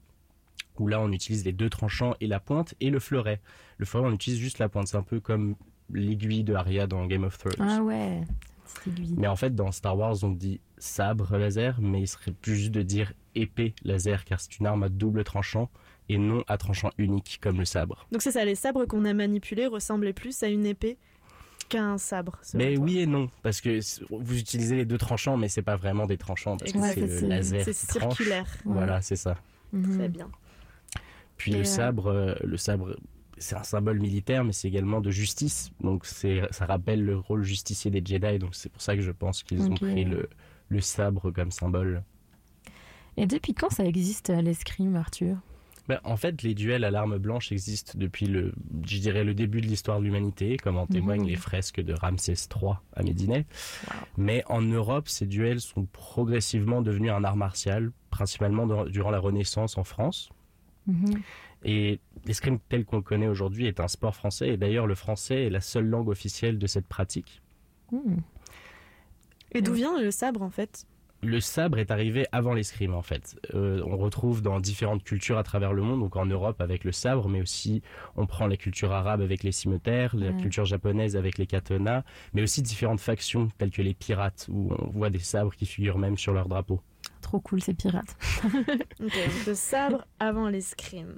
[0.78, 3.42] où là, on utilise les deux tranchants et la pointe, et le fleuret.
[3.78, 4.88] Le fleuret, on utilise juste la pointe.
[4.88, 5.56] C'est un peu comme
[5.92, 7.56] l'aiguille de Arya dans Game of Thrones.
[7.60, 8.22] Ah ouais.
[9.18, 12.72] Mais en fait, dans Star Wars, on dit sabre laser, mais il serait plus juste
[12.72, 15.70] de dire épée laser, car c'est une arme à double tranchant
[16.10, 18.08] et non à tranchant unique comme le sabre.
[18.12, 20.98] Donc c'est ça, les sabres qu'on a manipulés ressemblaient plus à une épée
[21.70, 22.40] qu'à un sabre.
[22.54, 22.84] Mais toi.
[22.84, 26.18] oui et non, parce que vous utilisez les deux tranchants, mais c'est pas vraiment des
[26.18, 28.46] tranchants, parce que c'est le laser c'est circulaire.
[28.66, 29.38] Voilà, c'est ça.
[29.72, 30.30] Très bien.
[31.38, 32.96] Puis Et, le euh, sabre, euh, le sabre,
[33.38, 35.72] c'est un symbole militaire, mais c'est également de justice.
[35.82, 38.40] Donc c'est, ça rappelle le rôle justicier des Jedi.
[38.40, 40.30] Donc c'est pour ça que je pense qu'ils ont pris le,
[40.70, 42.04] le sabre comme symbole.
[43.18, 45.38] Et depuis quand ça existe euh, l'escrime, Arthur?
[45.88, 48.54] Ben, en fait, les duels à l'arme blanche existent depuis le,
[48.88, 51.28] je dirais, le début de l'histoire de l'humanité, comme en témoignent Mhm.
[51.30, 53.46] les fresques de Ramsès III à Médinet.
[54.18, 59.78] Mais en Europe, ces duels sont progressivement devenus un art martial, principalement durant la Renaissance
[59.78, 60.30] en France.
[61.64, 65.46] Et l'escrime tel qu'on le connaît aujourd'hui est un sport français, et d'ailleurs le français
[65.46, 67.42] est la seule langue officielle de cette pratique.
[69.52, 70.86] Et d'où vient le sabre en fait?
[71.24, 73.36] Le sabre est arrivé avant l'escrime en fait.
[73.56, 76.92] Euh, on retrouve dans différentes cultures à travers le monde, donc en Europe avec le
[76.92, 77.82] sabre, mais aussi
[78.16, 80.42] on prend la culture arabe avec les cimeterres, la Ouais.
[80.42, 84.90] culture japonaise avec les katanas, mais aussi différentes factions telles que les pirates, où on
[84.90, 86.80] voit des sabres qui figurent même sur leur drapeau.
[87.26, 88.16] Trop cool ces pirates.
[89.04, 89.18] Ok,
[89.48, 91.18] le sabre avant l'escrime.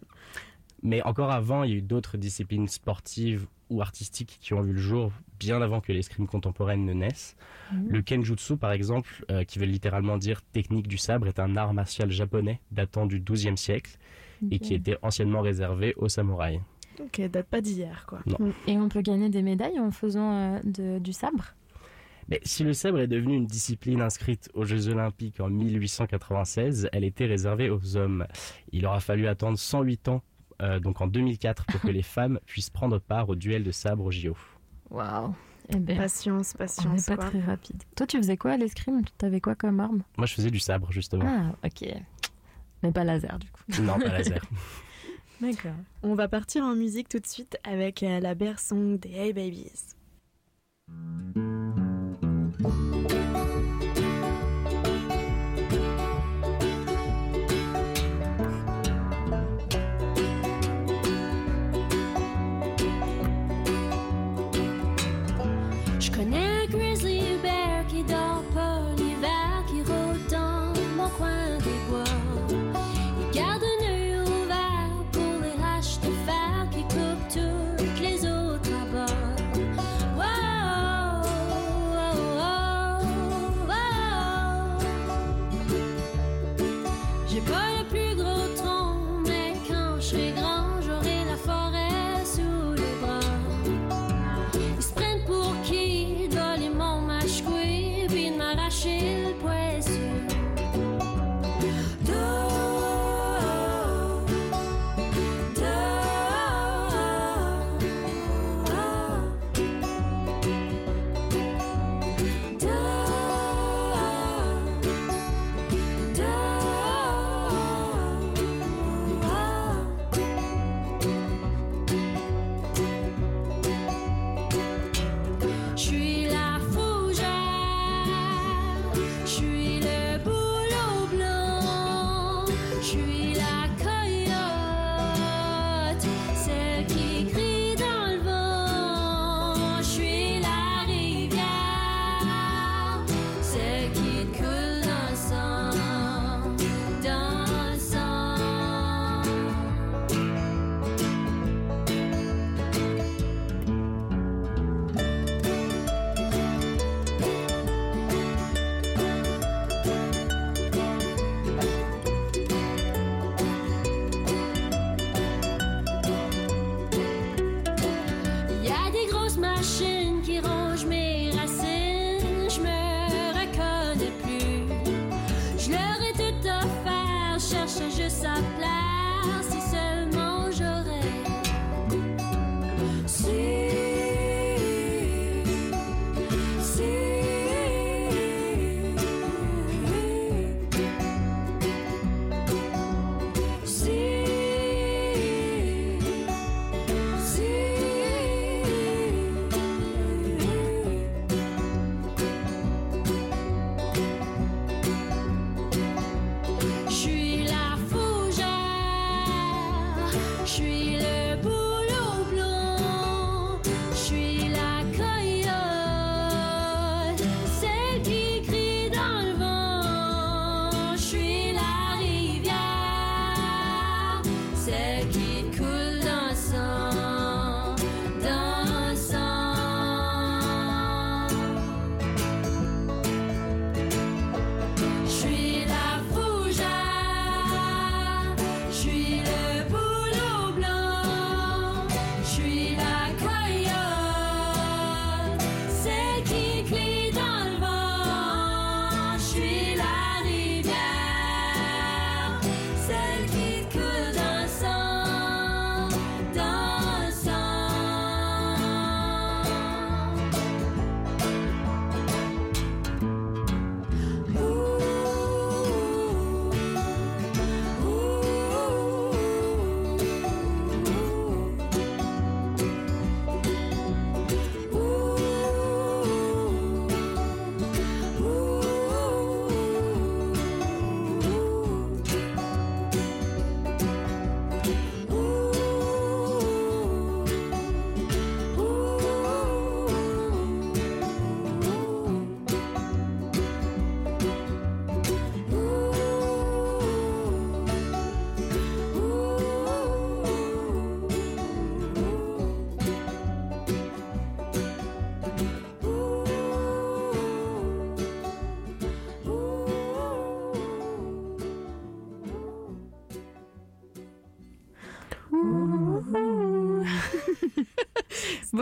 [0.82, 4.72] Mais encore avant, il y a eu d'autres disciplines sportives ou artistiques qui ont vu
[4.72, 7.36] le jour bien avant que l'escrime contemporaine ne naisse.
[7.74, 7.88] Mhm.
[7.90, 11.74] Le kenjutsu, par exemple, euh, qui veut littéralement dire technique du sabre, est un art
[11.74, 13.98] martial japonais datant du XIIe siècle
[14.52, 16.62] et qui était anciennement réservé aux samouraïs.
[17.02, 18.20] Ok, date pas d'hier quoi.
[18.28, 18.54] Non.
[18.66, 21.54] Et on peut gagner des médailles en faisant euh, de- du sabre?
[22.30, 27.04] Mais si le sabre est devenu une discipline inscrite aux Jeux Olympiques en 1896, elle
[27.06, 28.26] était réservée aux hommes.
[28.72, 30.22] Il aura fallu attendre 108 ans,
[30.62, 34.06] euh, donc en 2004, pour que les femmes puissent prendre part au duel de sabre
[34.06, 34.36] au JO.
[34.90, 35.34] Waouh.
[35.70, 37.08] Eh ben, Patience, on patience.
[37.10, 37.30] n'est pas quoi.
[37.30, 37.84] très rapide.
[37.96, 39.02] Toi, tu faisais quoi à l'escrime?
[39.18, 40.02] T'avais quoi comme arme?
[40.18, 41.26] Moi, je faisais du sabre, justement.
[41.28, 41.90] Ah, ok.
[42.84, 43.64] Mais pas laser, du coup.
[43.82, 44.42] Non, pas laser.
[45.42, 45.76] D'accord.
[46.04, 49.34] On va partir en musique tout de suite avec euh, la bear song des Hey
[49.34, 49.72] Babies.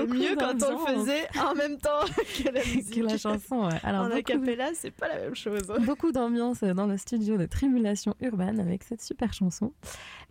[0.08, 2.02] Mieux quand on le faisait en même temps
[2.44, 2.96] que la musique.
[2.96, 3.68] que la chanson.
[3.68, 3.80] ouais.
[3.84, 5.72] Alors, en beaucoup- acapella, c'est pas la même chose.
[5.86, 9.74] Beaucoup d'ambiance dans le studio de Tribulation Urbaine avec cette super chanson.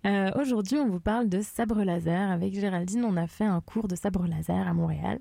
[0.06, 2.30] Euh, Aujourd'hui, on vous parle de sabre laser.
[2.30, 5.18] Avec Géraldine, on a fait un cours de sabre laser à Montréal.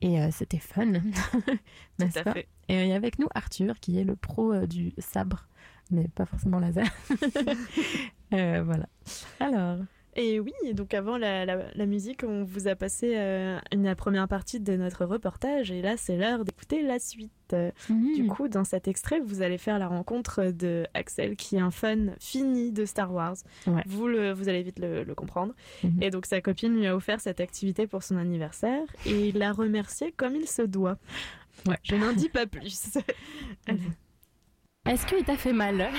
[0.00, 0.86] Et euh, c'était fun,
[1.98, 2.32] n'est-ce pas?
[2.34, 2.48] fait.
[2.68, 5.46] Et il y a avec nous Arthur, qui est le pro euh, du sabre,
[5.90, 6.86] mais pas forcément laser.
[8.32, 8.86] Euh, voilà.
[9.40, 9.78] Alors,
[10.16, 13.96] Et oui, donc avant la, la- la musique, on vous a passé euh, une, la
[13.96, 17.32] première partie de notre reportage et là c'est l'heure d'écouter la suite.
[18.16, 21.70] Du coup, dans cet extrait, vous allez faire la rencontre de Axel, qui est un
[21.70, 23.36] fan fini de Star Wars.
[23.66, 23.82] Ouais.
[23.86, 25.52] Vous, le, vous allez vite le, le comprendre.
[25.84, 26.02] Mhm.
[26.02, 29.52] Et donc sa copine lui a offert cette activité pour son anniversaire et il l'a
[29.52, 30.96] remercié comme il se doit.
[31.66, 31.76] Ouais.
[31.82, 32.98] Je n'en dis pas plus.
[34.86, 35.88] est-ce qu'il t'a fait mal?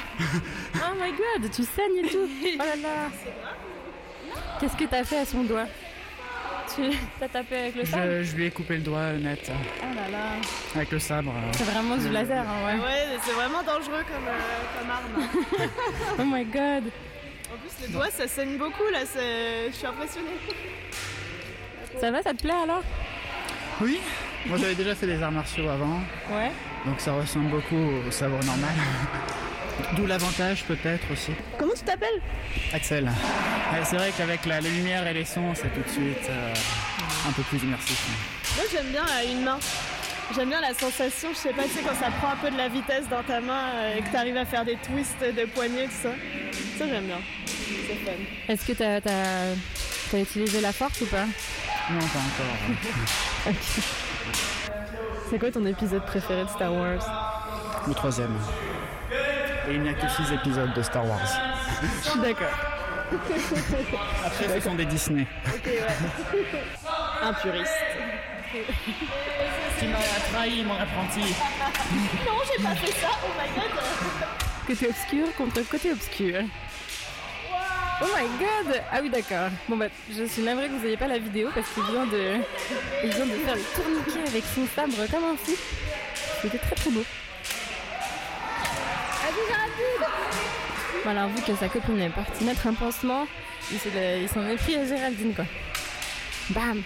[0.76, 3.10] Oh my god, tu saignes et tout Oh là là
[4.60, 5.66] Qu'est-ce que t'as fait à son doigt
[6.76, 6.82] Tu
[7.20, 10.10] t'as tapé avec le sabre Je, je lui ai coupé le doigt net Oh là
[10.12, 10.26] là
[10.76, 11.32] avec le sabre.
[11.36, 11.52] euh.
[11.54, 12.74] C'est vraiment du laser, hein, ouais.
[12.84, 15.70] Ouais, c'est vraiment dangereux comme, euh, comme arme.
[16.20, 16.84] Oh my god
[17.54, 19.00] En plus, le doigt, ça saigne beaucoup là.
[19.04, 20.38] Je suis impressionnée.
[22.00, 22.84] Ça va, ça te plaît alors?
[23.82, 24.00] Oui,
[24.46, 26.00] moi j'avais déjà fait des arts martiaux avant,
[26.32, 26.50] Ouais.
[26.86, 27.76] donc ça ressemble beaucoup
[28.08, 28.70] au sabre normal.
[29.96, 31.32] D'où l'avantage peut-être aussi.
[31.58, 32.22] Comment tu t'appelles
[32.74, 33.06] Axel.
[33.06, 36.54] Ouais, c'est vrai qu'avec la, la lumière et les sons, c'est tout de suite euh,
[37.28, 38.08] un peu plus immersif.
[38.56, 39.60] Moi, j'aime bien à une main.
[40.34, 42.58] J'aime bien la sensation, je sais pas, tu sais, quand ça prend un peu de
[42.58, 45.46] la vitesse dans ta main euh, et que tu arrives à faire des twists de
[45.46, 46.10] poignets, tout ça.
[46.80, 47.20] Ça, j'aime bien.
[47.46, 48.12] C'est fun.
[48.48, 51.26] Est-ce que t'as as, utilisé la force ou pas?
[51.92, 53.54] Non, pas encore.
[55.30, 57.84] C'est quoi ton épisode préféré de Star Wars?
[57.88, 58.36] Le troisième.
[59.68, 61.20] Et il n'y a que six épisodes de Star Wars.
[62.04, 62.48] Je suis d'accord.
[64.26, 65.28] Après, ce sont des Disney.
[65.48, 65.88] Ok, ouais.
[67.24, 67.72] Un puriste.
[69.80, 69.98] Tu m'as
[70.32, 71.20] trahi, mon apprenti.
[71.20, 73.72] non, j'ai pas fait ça, oh my god
[74.68, 76.42] Côté obscur contre côté obscur.
[78.02, 79.50] Oh my god Ah oui d'accord.
[79.70, 82.40] Bon bah je suis navrée que vous n'ayez pas la vidéo parce qu'il vient de.
[83.04, 85.54] Il vient de faire le tourniquet avec son sabre comme un fou.
[86.42, 87.04] C'était très très beau.
[91.04, 93.28] Voilà, vu que sa copine est partie mettre un pansement,
[93.72, 95.46] il s'en est pris à Géraldine quoi.
[96.50, 96.82] Bam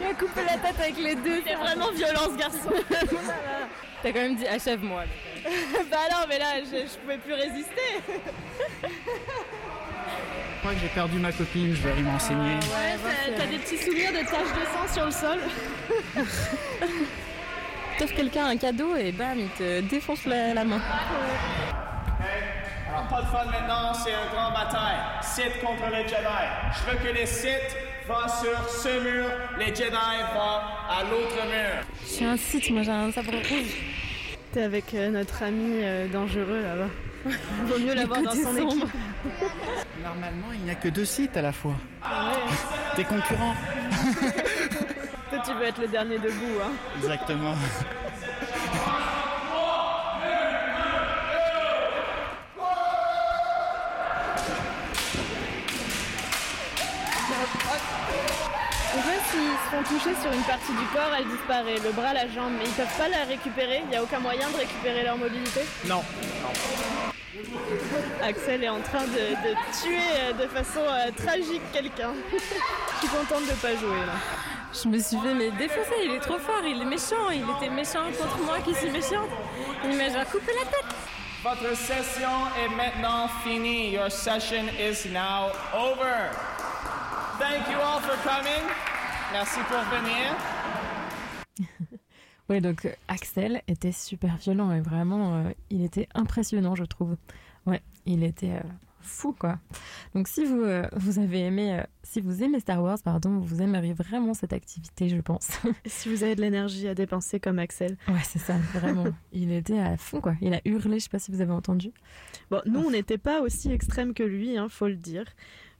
[0.00, 1.42] Il a coupé la tête avec les deux.
[1.46, 2.70] C'est vraiment violent ce garçon.
[4.02, 5.02] T'as quand même dit achève-moi.
[5.90, 8.00] bah non, mais là, je, je pouvais plus résister.
[8.82, 12.54] Je crois que j'ai perdu ma copine, je vais aller m'enseigner.
[12.54, 15.38] Ouais, t'as- t'as des petits souvenirs de taches de sang sur le sol.
[17.98, 20.80] T'offres quelqu'un un cadeau et bam, il te défonce la, la main.
[22.88, 24.98] Alors, pas de fun maintenant, c'est une grande bataille.
[25.22, 26.44] Sith contre les Jedi.
[26.74, 27.76] Je veux que les Sith
[28.08, 31.84] vont sur ce mur, les Jedi vont à l'autre mur.
[32.04, 33.76] Je suis un site, moi j'ai un sabre rouge.
[34.52, 36.88] T'es avec euh, notre ami euh, dangereux là-bas.
[37.66, 38.72] Vaut mieux l'avoir dans son sombre.
[38.72, 38.88] équipe.
[40.02, 41.74] Normalement, il n'y a que deux sites à la fois.
[42.02, 42.56] Ouais.
[42.96, 43.54] Tes concurrents.
[45.44, 46.72] Tu veux être le dernier debout, hein.
[46.96, 47.54] Exactement.
[58.94, 62.12] Donc là, s'ils se font toucher sur une partie du corps, elle disparaît, le bras,
[62.14, 65.04] la jambe, mais ils peuvent pas la récupérer, il n'y a aucun moyen de récupérer
[65.04, 65.60] leur mobilité.
[65.86, 66.02] Non.
[68.22, 72.12] Axel est en train de, de tuer euh, de façon euh, tragique quelqu'un.
[72.32, 74.14] Je suis contente de pas jouer là.
[74.72, 77.70] Je me suis fait mais défoncer, il est trop fort, il est méchant, il était
[77.74, 79.30] méchant contre moi qui suis méchante.
[79.84, 80.94] Il m'a genre coupé la tête.
[81.42, 82.28] Votre session
[82.62, 83.92] est maintenant finie.
[83.92, 86.30] Your session is now over.
[87.38, 88.68] Thank you all for coming.
[89.32, 90.36] Merci pour venir.
[92.48, 97.16] Ouais, donc euh, Axel était super violent et vraiment, euh, il était impressionnant, je trouve.
[97.66, 98.62] Ouais, il était euh,
[99.08, 99.58] fou, quoi.
[100.14, 103.62] Donc si vous, euh, vous avez aimé, euh, si vous aimez Star Wars, pardon, vous
[103.62, 105.48] aimeriez vraiment cette activité, je pense.
[105.86, 107.96] Si vous avez de l'énergie à dépenser comme Axel.
[108.08, 109.06] ouais, c'est ça, vraiment.
[109.32, 110.34] il était à fond, quoi.
[110.40, 111.92] Il a hurlé, je sais pas si vous avez entendu.
[112.50, 115.24] Bon, nous, on n'était pas aussi extrême que lui, hein, faut le dire.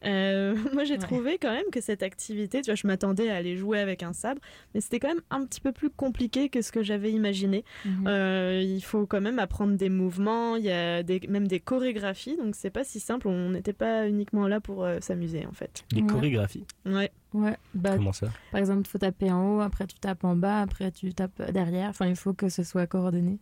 [0.05, 0.99] Euh, moi, j'ai Ouais.
[0.99, 4.13] trouvé quand même que cette activité, tu vois, je m'attendais à aller jouer avec un
[4.13, 4.41] sabre,
[4.75, 7.65] mais c'était quand même un petit peu plus compliqué que ce que j'avais imaginé.
[7.85, 8.05] Mhm.
[8.07, 12.37] Euh, il faut quand même apprendre des mouvements, il y a des, même des chorégraphies,
[12.37, 13.29] donc c'est pas si simple.
[13.29, 15.85] On n'était pas uniquement là pour euh, s'amuser, en fait.
[15.93, 16.07] Des Ouais.
[16.07, 16.65] chorégraphies.
[16.87, 17.11] Ouais.
[17.35, 18.29] Ouais, bah, Comment ça?
[18.53, 21.51] par exemple, il faut taper en haut, après tu tapes en bas, après tu tapes
[21.53, 21.91] derrière.
[21.91, 23.39] Enfin, il faut que ce soit coordonné.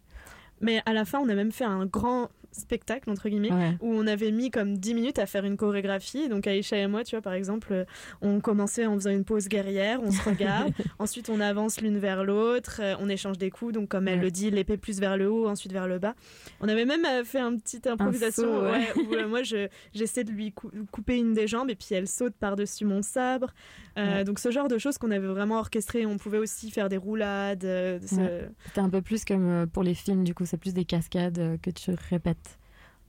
[0.60, 2.30] Mais à la fin, on a même fait un grand
[2.60, 3.76] spectacle, entre guillemets, Ouais.
[3.80, 6.28] où on avait mis comme 10 minutes à faire une chorégraphie.
[6.28, 7.84] Donc Aïcha et moi, tu vois, par exemple, euh,
[8.22, 12.24] on commençait en faisant une pause guerrière, on se regarde, ensuite on avance l'une vers
[12.24, 14.24] l'autre, euh, on échange des coups, donc comme elle Ouais.
[14.24, 16.14] le dit, l'épée plus vers le haut, ensuite vers le bas.
[16.60, 18.88] On avait même euh, fait une petite improvisation saut, ouais.
[19.06, 22.08] ouais, où moi je, j'essaie de lui cou- couper une des jambes et puis elle
[22.08, 23.52] saute par-dessus mon sabre.
[23.98, 24.24] Euh.
[24.24, 26.04] Donc ce genre de choses qu'on avait vraiment orchestré.
[26.06, 27.66] On pouvait aussi faire des roulades.
[28.04, 31.70] C'était un peu plus comme pour les films, du coup, c'est plus des cascades que
[31.70, 32.45] tu répètes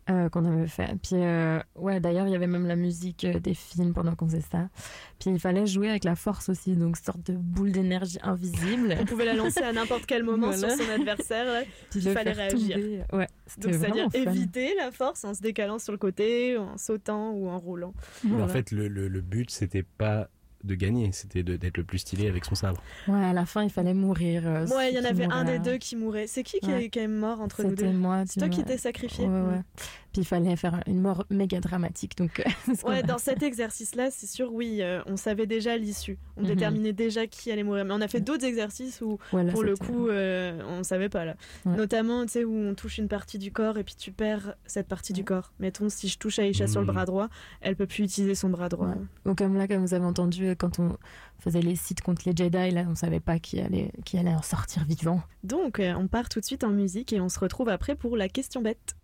[0.10, 0.96] euh, qu'on avait fait.
[1.02, 4.26] Puis, euh, ouais, d'ailleurs, il y avait même la musique euh, des films pendant qu'on
[4.28, 4.70] faisait ça.
[5.20, 8.96] Puis, il fallait jouer avec la force aussi, donc sorte de boule d'énergie invisible.
[9.00, 10.76] On pouvait la lancer à n'importe quel moment Voilà.
[10.76, 11.46] sur son adversaire.
[11.46, 11.62] là.
[11.92, 12.76] Puis Il fallait réagir.
[12.76, 13.02] tomber.
[13.14, 13.28] Ouais,
[13.58, 17.58] Donc c'est-à-dire éviter la force en se décalant sur le côté, en sautant ou en
[17.58, 17.94] roulant.
[18.32, 20.30] En fait, le, le- le but, c'était pas
[20.64, 22.82] de gagner, c'était d'être le plus stylé avec son sabre.
[23.08, 24.44] Ouais, à la fin, il fallait mourir.
[24.46, 26.28] euh, Ouais, il y en avait un des deux qui mourait.
[26.28, 26.86] C'est qui qui, Ouais.
[26.86, 28.24] est, qui est mort entre nous deux C'était moi.
[28.28, 29.62] C'est toi qui t'es sacrifié Ouais, ouais.
[30.14, 32.18] Puis il fallait faire une mort méga dramatique.
[32.18, 32.42] Donc,
[32.82, 36.18] qu'on Ouais, a dans cet exercice-là, c'est sûr, oui, euh, on savait déjà l'issue.
[36.38, 36.48] On Mhm.
[36.48, 37.86] déterminait déjà qui allait mourir.
[37.86, 41.24] Mais on a fait d'autres exercices où, Voilà, pour le coup, euh, on savait pas
[41.26, 41.36] là.
[41.66, 41.76] Ouais.
[41.76, 44.88] Notamment, tu sais, où on touche une partie du corps et puis tu perds cette
[44.88, 45.52] partie du corps.
[45.60, 46.94] Mettons, si je touche Aïcha sur le Mhm.
[46.94, 47.30] bras droit,
[47.62, 48.96] elle peut plus utiliser son bras droit.
[49.26, 50.98] Ou comme là, comme vous avez entendu, quand on
[51.40, 54.42] faisait les sites contre les Jedi, là, on savait pas qui allait, qui allait en
[54.42, 55.22] sortir vivant.
[55.44, 58.18] Donc, euh, on part tout de suite en musique et on se retrouve après pour
[58.18, 58.96] la question bête.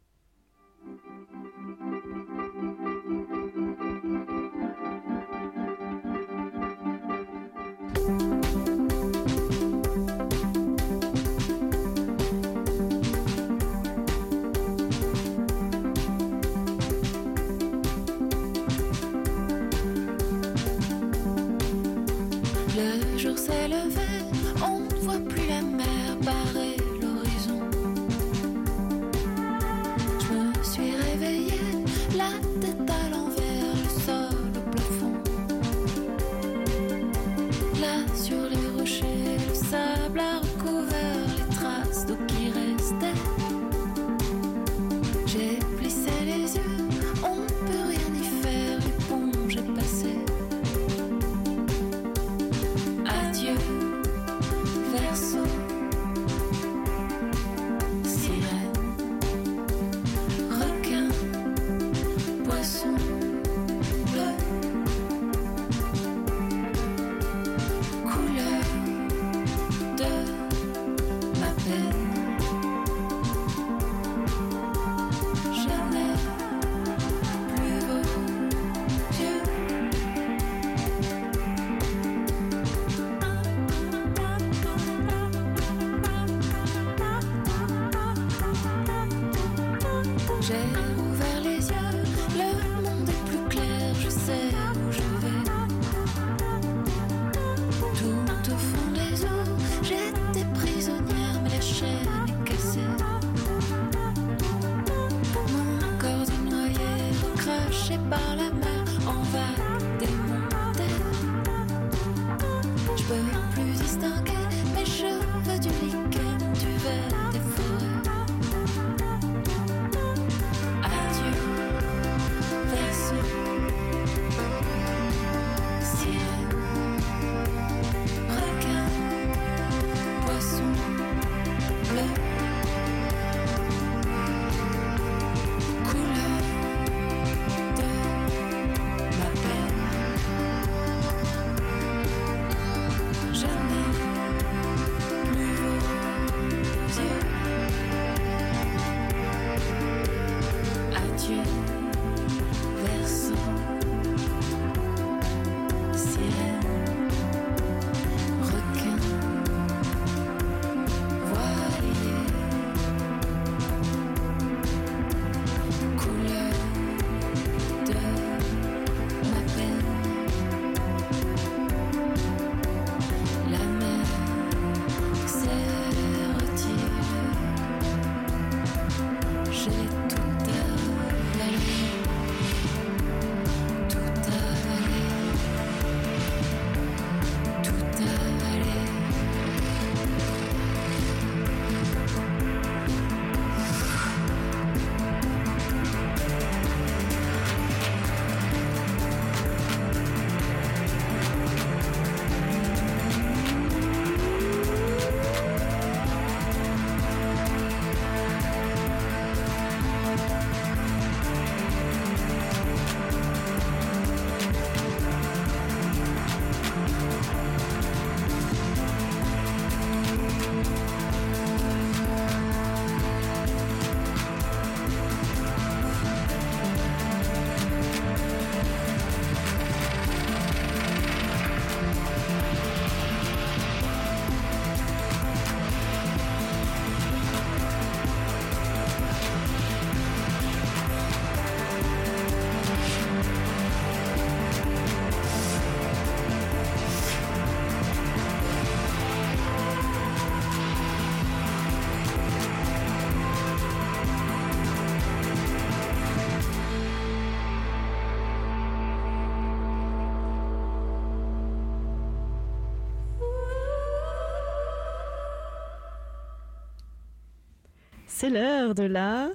[268.23, 269.31] C'est l'heure de la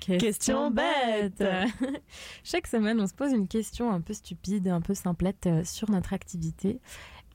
[0.00, 1.44] Question bête
[2.42, 5.90] Chaque semaine, on se pose une question un peu stupide, un peu simplette euh, sur
[5.90, 6.80] notre activité.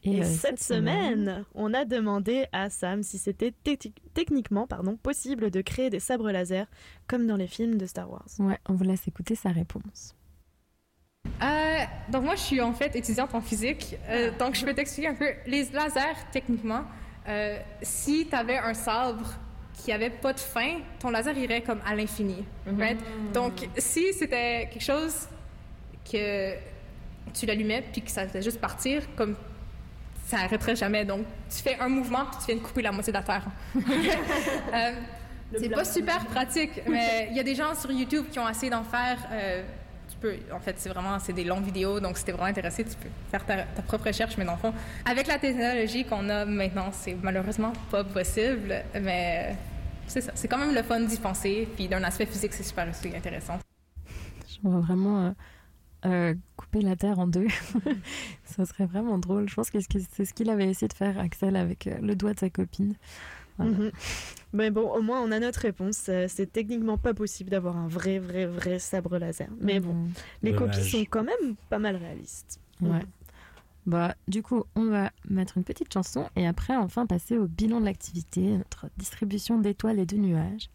[0.03, 5.51] Et, euh, cette semaine, on a demandé à Sam si c'était techni- techniquement pardon, possible
[5.51, 6.65] de créer des sabres laser
[7.05, 8.25] comme dans les films de Star Wars.
[8.39, 10.15] Ouais, on vous laisse écouter sa réponse.
[11.43, 13.95] Euh, donc moi, je suis en fait étudiante en physique.
[14.09, 15.29] Euh, donc je peux t'expliquer un peu.
[15.45, 16.81] Les lasers, techniquement,
[17.27, 19.35] euh, si tu avais un sabre
[19.83, 22.43] qui avait pas de fin, ton laser irait comme à l'infini.
[22.79, 22.97] right?
[23.33, 25.27] Donc si c'était quelque chose
[26.09, 26.53] que
[27.33, 29.35] tu l'allumais puis que ça faisait juste partir, comme
[30.27, 31.05] ça arrêterait jamais.
[31.05, 33.45] Donc tu fais un mouvement puis tu viens de couper la moitié de la terre.
[34.73, 34.91] Euh,
[35.57, 38.69] c'est pas super pratique, mais il y a des gens sur YouTube qui ont essayé
[38.71, 39.17] d'en faire.
[39.31, 39.63] euh,
[40.15, 42.83] tu peux, en fait, c'est vraiment, c'est des longues vidéos, donc si t'es vraiment intéressé,
[42.83, 44.73] tu peux faire ta, ta propre recherche, mais dans le fond,
[45.05, 49.55] avec la technologie qu'on a maintenant, c'est malheureusement pas possible, mais
[50.07, 50.31] c'est ça.
[50.35, 53.59] C'est quand même le fun d'y penser, puis d'un aspect physique, c'est super aussi intéressant.
[54.63, 55.31] On va vraiment euh,
[56.05, 57.47] euh, couper la Terre en deux.
[58.45, 59.49] Ça serait vraiment drôle.
[59.49, 62.33] Je pense que c'est ce qu'il avait essayé de faire, Axel, avec euh, le doigt
[62.33, 62.95] de sa copine.
[63.57, 63.71] Voilà.
[63.71, 63.91] Mhm.
[64.55, 66.05] Mais bon, au moins on a notre réponse.
[66.09, 69.49] Euh, C'est techniquement pas possible d'avoir un vrai, vrai, vrai sabre laser.
[69.59, 70.11] Mais bon, Mhm.
[70.43, 70.75] les Dommage.
[70.77, 72.59] copies sont quand même pas mal réalistes.
[72.81, 73.01] Ouais.
[73.85, 77.79] Bah, du coup, on va mettre une petite chanson et après, enfin, passer au bilan
[77.81, 80.69] de l'activité, notre distribution d'étoiles et de nuages.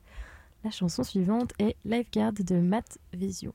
[0.62, 3.52] La chanson suivante est Lifeguard de Matt Visio.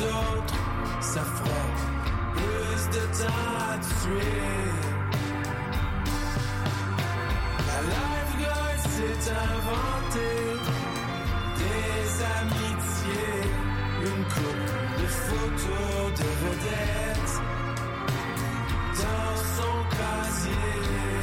[0.00, 0.58] D'autres.
[1.00, 1.62] Ça fera
[2.34, 4.60] plus de temps à tuer.
[7.68, 10.30] La life guy s'est inventé
[11.60, 12.06] des
[12.38, 13.44] amitiés,
[14.08, 14.70] une coupe
[15.00, 17.34] de photos de vedettes
[19.00, 21.19] dans son casier.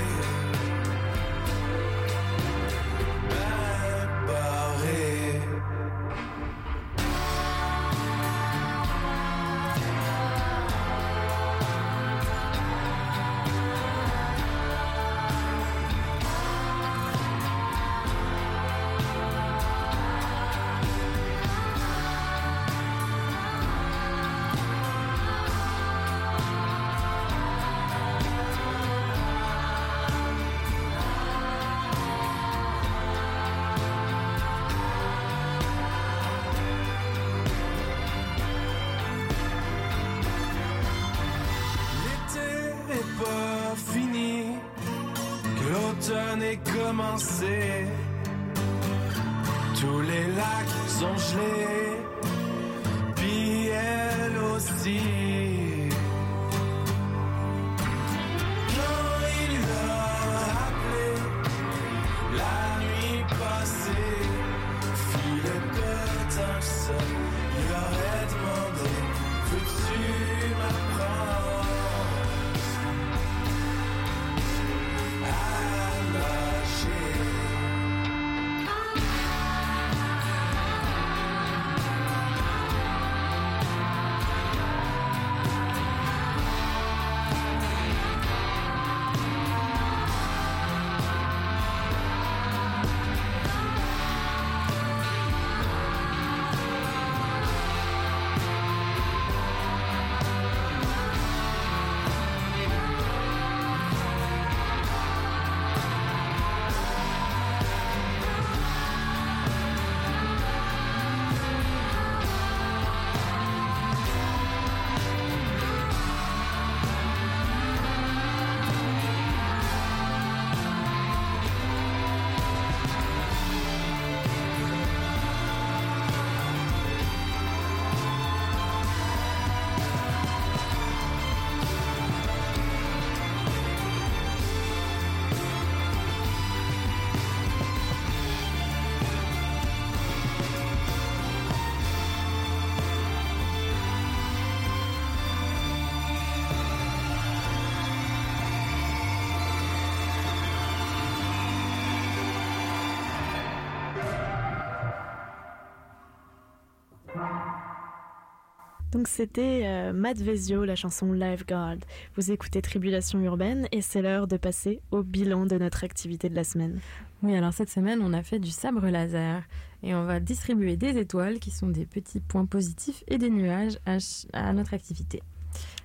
[158.98, 161.76] Donc c'était euh, Matt Vezio, la chanson Lifeguard.
[162.16, 166.36] Vous écoutez Tribulation Urbaine et c'est l'heure de passer au bilan de notre activité de
[166.36, 166.80] la semaine.
[167.22, 169.44] Oui, alors cette semaine, on a fait du sabre laser
[169.84, 173.78] et on va distribuer des étoiles qui sont des petits points positifs et des nuages
[173.86, 175.22] à, notre activité.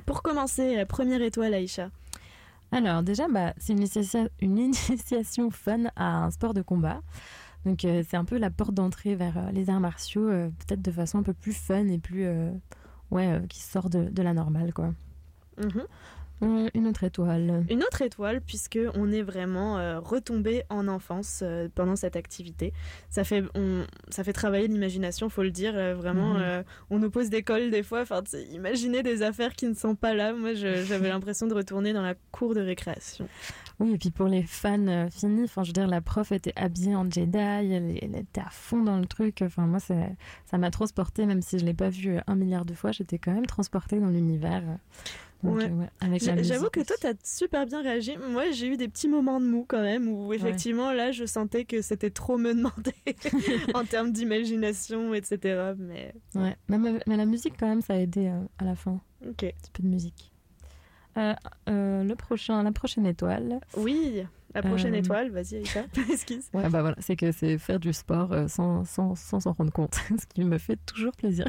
[0.07, 1.91] Pour commencer, euh, première étoile, Aïcha.
[2.71, 7.03] Alors déjà, bah, c'est une, initia- une initiation fun à un sport de combat.
[7.67, 10.81] Donc euh, c'est un peu la porte d'entrée vers euh, les arts martiaux, euh, peut-être
[10.81, 12.27] de façon un peu plus fun et plus...
[13.13, 14.93] ouais, euh, qui sort de, de la normale, quoi.
[16.43, 17.65] Euh, une autre étoile.
[17.71, 22.73] Une autre étoile, puisque on est vraiment euh, retombé en enfance euh, pendant cette activité.
[23.11, 25.75] Ça fait, on, ça fait travailler l'imagination, faut le dire.
[25.95, 26.65] vraiment, Mhm.
[26.91, 28.01] on nous pose des cols des fois.
[28.03, 30.33] Enfin, imaginer des affaires qui ne sont pas là.
[30.33, 33.29] Moi, j'avais l'impression de retourner dans la cour de récréation.
[33.81, 36.53] Oui, et puis pour les fans euh, finis, enfin, je veux dire, la prof était
[36.57, 39.43] habillée en Jedi, elle, elle était à fond dans le truc.
[39.43, 42.75] Enfin, moi, ça m'a transportée, même si je l'ai pas vu euh, un milliard de
[42.75, 44.63] fois, j'étais quand même transportée dans l'univers.
[44.67, 44.77] euh.
[45.45, 45.69] Ouais.
[45.69, 48.17] ouais, J'avoue que toi, t'as super bien réagi.
[48.31, 51.65] Moi, j'ai eu des petits moments de mou quand même, où effectivement, là, je sentais
[51.65, 52.95] que c'était trop me demander
[53.75, 55.73] en termes d'imagination, etc.
[55.79, 59.01] Mais Ouais, mais, mais- la musique, quand même, ça a aidé à la fin.
[59.29, 59.43] Ok.
[59.43, 60.32] Un petit peu de musique.
[61.19, 61.35] Euh,
[61.69, 63.61] euh, le prochain, la prochaine étoile.
[63.77, 66.49] oui, la prochaine Euh, étoile, vas-y, Aïcha, esquisse.
[66.55, 69.95] Ouais, bah voilà, c'est que c'est faire du sport sans sans sans s'en rendre compte,
[70.19, 71.47] ce qui me fait toujours plaisir.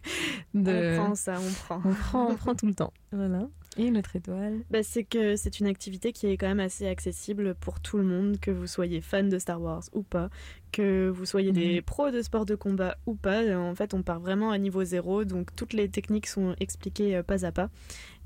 [0.54, 0.62] On
[0.96, 1.82] prend ça, on prend.
[1.84, 2.92] On prend, on prend tout le temps.
[3.12, 3.48] Voilà.
[3.78, 4.60] Et une autre étoile.
[4.70, 8.04] Bah, c'est que c'est une activité qui est quand même assez accessible pour tout le
[8.04, 10.28] monde, que vous soyez fan de Star Wars ou pas,
[10.72, 13.56] que vous soyez des pros de sport de combat ou pas.
[13.56, 17.22] En fait, on part vraiment à niveau zéro, donc toutes les techniques sont expliquées euh,
[17.22, 17.70] pas à pas.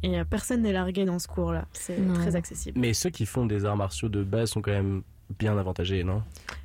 [0.03, 1.67] Et euh, personne n'est largué dans ce cours-là.
[1.73, 2.79] C'est très accessible.
[2.79, 5.03] Mais ceux qui font des arts martiaux de base sont quand même
[5.39, 6.23] bien avantagés, non?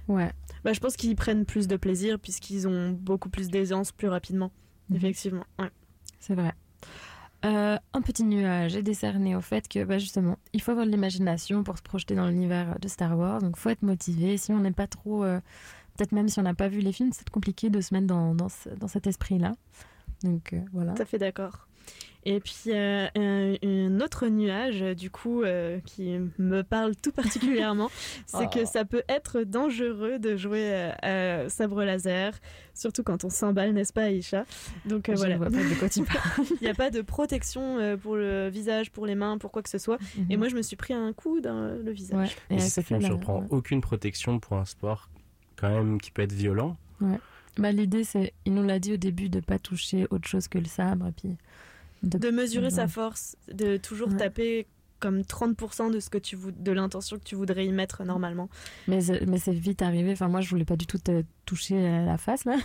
[0.08, 0.32] Ouais.
[0.64, 4.52] Bah, je pense qu'ils prennent plus de plaisir puisqu'ils ont beaucoup plus d'aisance plus rapidement.
[4.90, 4.98] Mhm.
[4.98, 5.46] Effectivement.
[5.60, 5.70] Ouais.
[6.20, 6.54] C'est vrai.
[7.44, 10.92] Euh, un petit nuage est décerné au fait que, bah, justement, il faut avoir de
[10.92, 13.42] l'imagination pour se projeter dans l'univers de Star Wars.
[13.42, 14.38] Donc, faut être motivé.
[14.38, 15.24] Si on n'est pas trop.
[15.24, 15.40] euh,
[15.98, 18.34] Peut-être même si on n'a pas vu les films, c'est compliqué de se mettre dans,
[18.34, 19.52] dans, ce- dans cet esprit-là.
[20.24, 20.94] Donc, euh, voilà.
[20.94, 21.68] Tout à fait d'accord.
[22.24, 27.90] Et puis euh, un, un autre nuage, du coup, euh, qui me parle tout particulièrement,
[28.28, 28.50] c'est Oh.
[28.54, 32.34] que ça peut être dangereux de jouer euh, à sabre laser,
[32.74, 34.46] surtout quand on s'emballe, n'est-ce pas, Aïcha?
[34.86, 35.34] Donc euh, Je voilà.
[35.36, 36.46] ne vois pas de quoi tu parles.
[36.62, 39.64] Il n'y a pas de protection euh, pour le visage, pour les mains, pour quoi
[39.64, 39.98] que ce soit.
[40.30, 42.36] Et moi, je me suis pris un coup dans le visage.
[42.50, 43.46] Et c'est ça qui me surprend.
[43.50, 45.10] Aucune protection pour un sport
[45.56, 46.78] quand même qui peut être violent.
[47.02, 47.20] Ouais.
[47.58, 50.58] Bah, L'idée, c'est, il nous l'a dit au début, de pas toucher autre chose que
[50.58, 51.08] le sabre.
[51.08, 51.36] Et puis
[52.04, 52.70] De mesurer Ouais.
[52.72, 54.68] sa force, de toujours taper
[55.00, 58.50] comme 30% de ce que tu de l'intention que tu voudrais y mettre normalement.
[58.88, 60.12] Mais, c'est- mais c'est vite arrivé.
[60.12, 62.58] Enfin, moi, je voulais pas du tout te toucher à la face, là.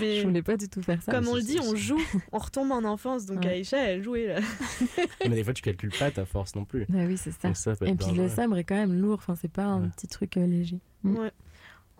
[0.00, 1.10] Mais je voulais pas du tout faire ça.
[1.10, 1.98] Comme on le dit, on joue,
[2.32, 3.26] on retombe en enfance.
[3.26, 3.48] Donc Ouais.
[3.50, 4.40] Aïcha, elle jouait là.
[5.28, 6.86] Mais des fois, tu calcules pas ta force non plus.
[6.88, 7.48] Bah oui, c'est ça.
[7.84, 9.18] Et puis le sabre est quand même lourd.
[9.18, 10.78] Enfin, c'est pas un petit truc euh, léger.
[11.02, 11.16] Mm.
[11.16, 11.32] Ouais.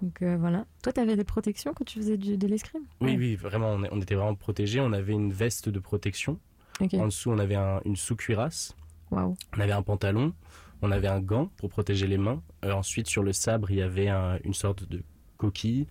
[0.01, 0.64] Donc euh, voilà.
[0.85, 2.83] Toi, t'avais des protections quand tu faisais du, de l'escrime?
[3.01, 4.78] Oui, oui, vraiment, on, on était vraiment protégés.
[4.80, 6.39] On avait une veste de protection.
[6.81, 8.75] En dessous, on avait un- une sous-cuirasse.
[9.11, 10.33] On avait un pantalon.
[10.81, 12.43] On avait un gant pour protéger les mains.
[12.64, 15.03] Euh, ensuite, sur le sabre, il y avait un- une sorte de
[15.37, 15.87] coquille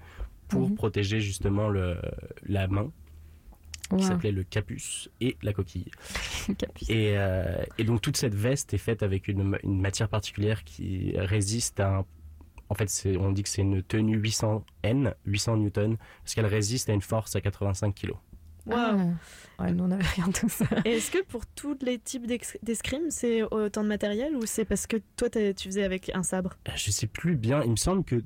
[0.50, 0.76] pour Mhm.
[0.76, 1.98] protéger justement le,
[2.44, 2.92] la main,
[3.90, 4.02] qui Wow.
[4.02, 5.92] s'appelait le capus et la coquille.
[6.90, 10.64] Et, euh, et donc toute cette veste est faite avec une, ma- une matière particulière
[10.64, 12.06] qui résiste à un...
[12.70, 16.90] En fait, on dit que c'est une tenue 800 N, 800 newtons, parce qu'elle résiste
[16.90, 18.14] à une force à 85 kg.
[18.66, 19.16] Waouh.
[19.58, 19.64] Ah.
[19.64, 20.66] Ouais, nous, on avait rien de tout ça.
[20.86, 22.26] Et Est-ce que pour tous les types
[22.64, 26.54] d'escrime, c'est autant de matériel ou c'est parce que toi tu faisais avec un sabre?
[26.76, 28.24] Je sais plus bien, il me semble que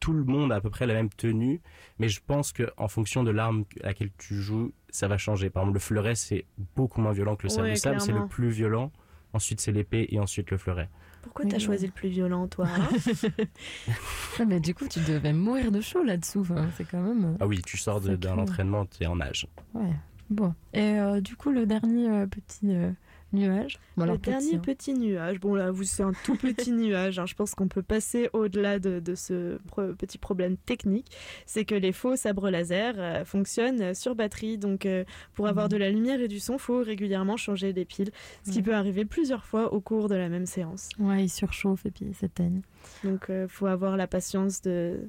[0.00, 1.62] tout le monde a à peu près la même tenue,
[1.98, 5.48] mais je pense que en fonction de l'arme à laquelle tu joues, ça va changer.
[5.48, 6.44] Par exemple, le fleuret, c'est
[6.76, 7.64] beaucoup moins violent que le sabre.
[7.64, 8.92] Ouais, le sabre, c'est le plus violent,
[9.32, 10.90] ensuite c'est l'épée et ensuite le fleuret.
[11.24, 12.68] Pourquoi t'as choisi le plus violent, toi
[14.38, 16.40] Ah, mais du coup, tu devais mourir de chaud là-dessous.
[16.40, 17.24] Enfin, c'est quand même.
[17.24, 18.42] euh, Ah oui, tu sors de- d'un Sacré.
[18.42, 19.46] entraînement, tu es en nage.
[19.74, 19.92] Ouais.
[20.30, 20.54] Bon.
[20.72, 22.90] Et euh, du coup, le dernier euh, petit euh,
[23.34, 23.78] nuage.
[23.96, 24.58] Bon, le petit, dernier hein.
[24.58, 27.18] petit nuage, bon là, vous c'est un tout petit nuage.
[27.18, 27.26] hein.
[27.26, 31.10] Je pense qu'on peut passer au-delà de, de ce pro- petit problème technique.
[31.46, 34.58] C'est que les faux sabres laser euh, fonctionnent sur batterie.
[34.58, 35.04] Donc, euh,
[35.34, 38.10] pour avoir de la lumière et du son, faut régulièrement changer les piles,
[38.46, 40.88] ce qui peut arriver plusieurs fois au cours de la même séance.
[40.98, 42.62] Ouais, il surchauffe et puis il s'éteigne.
[43.02, 45.00] Donc, euh, faut avoir la patience de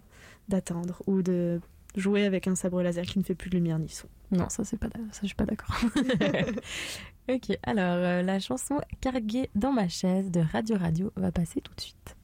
[0.48, 1.60] d'attendre ou de
[1.96, 4.08] jouer avec un sabre laser qui ne fait plus de lumière ni son.
[4.32, 5.76] Non, ça, c'est pas, ça, je suis pas d'accord.
[7.30, 11.74] ok, alors euh, la chanson Carguée dans ma chaise de Radio Radio va passer tout
[11.76, 12.16] de suite.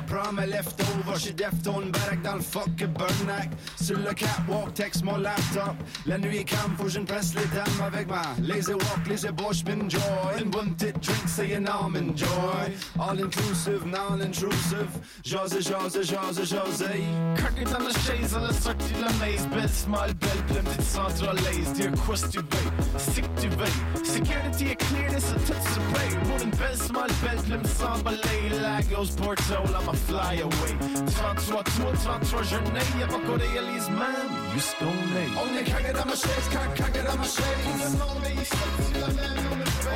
[0.00, 3.50] Game over, prends mes leftovers, j'suis deftone, barack dans le fuck burnac.
[3.80, 5.76] Sur le catwalk, texte mon laptop.
[6.06, 9.06] La nuit est calme, faut que je ne presse les dames avec ma lazy walk,
[9.08, 10.42] lazy bush, joy.
[10.42, 12.72] Une bonne petite drink, c'est un almond joy.
[12.98, 14.90] All inclusive, non intrusive.
[15.24, 17.02] José, josé, josé, josé.
[17.36, 19.46] Cracker dans la chaise, à la sortie de la maze.
[19.48, 21.72] Belle smile, belle pleine petite centralaise.
[21.74, 24.04] Dire quoi si tu veux, si que tu veux.
[24.04, 26.18] Security est clear, c'est tout se paye.
[26.24, 28.60] Pour une belle smile, belle pleine s'emballer.
[28.62, 30.78] Lagos, Porto, I'ma fly away.
[31.10, 32.80] 33, toi, 33 journées.
[33.00, 35.30] Y'a pas qu'on réalise même, juste qu'on est.
[35.34, 37.98] On est craqué dans ma chaise, craqué dans ma chaise.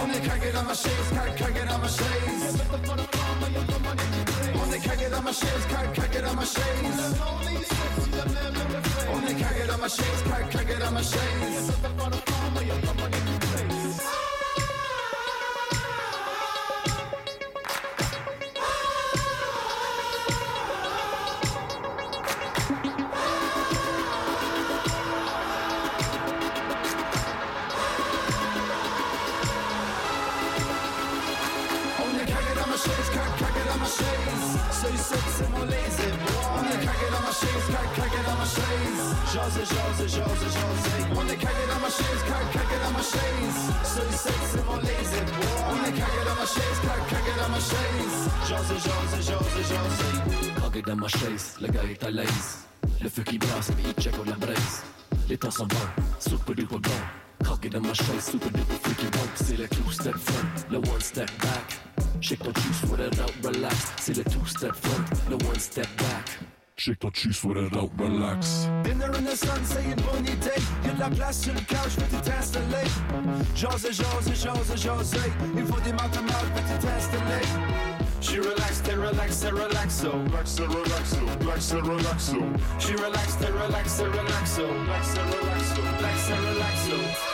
[0.03, 2.59] On est craqué dans ma chaise, craqué dans ma chaise.
[4.57, 5.65] On est craqué dans ma chaise,
[5.95, 7.15] craqué dans ma chaise.
[9.15, 11.75] On est craqué dans ma chaise, craqué dans ma chaise.
[35.37, 36.47] C'est mon lazy boy.
[36.55, 39.03] On est craqué dans ma chaise, crack, craqué dans ma chaise.
[39.35, 40.95] José, José, José, José.
[41.19, 43.61] On est craqué dans ma chaise, crack, craqué dans ma chaise.
[43.95, 45.51] Celui c'est mon lazy boy.
[45.73, 48.17] On est craqué dans ma chaise, crack, craqué dans ma chaise.
[48.49, 50.09] José, José, José, José.
[50.57, 52.51] Craqué dans ma chaise, le gars est à l'aise.
[53.03, 54.77] Le feu qui brasse, mais il check la braise.
[55.29, 57.01] Les temps sont bons, super duper bon.
[57.43, 59.27] Craqué dans ma chaise, super duper freaky bon.
[59.35, 61.94] C'est le two step front, le one step back.
[62.25, 63.93] Shake ton juice, with it out, relax.
[64.01, 66.31] C'est le two step front, le one step back.
[66.75, 68.67] Shake ton juice, with it out, relax.
[68.83, 70.57] Dinner in the sun, c'est une bonne idée.
[70.87, 72.89] Y'a de la place sur le couch, peux t'installer.
[73.55, 75.19] José, José, José, José.
[75.55, 77.45] Il faut des maths mal, peux t'installer.
[78.23, 80.13] She relaxed, they relax, they relaxo.
[80.25, 82.41] Relax, they relaxo, relax, they relaxo.
[82.79, 84.65] She relaxed, they relax, they relaxo.
[84.65, 87.34] Relax, they relaxo, relax, they relaxo.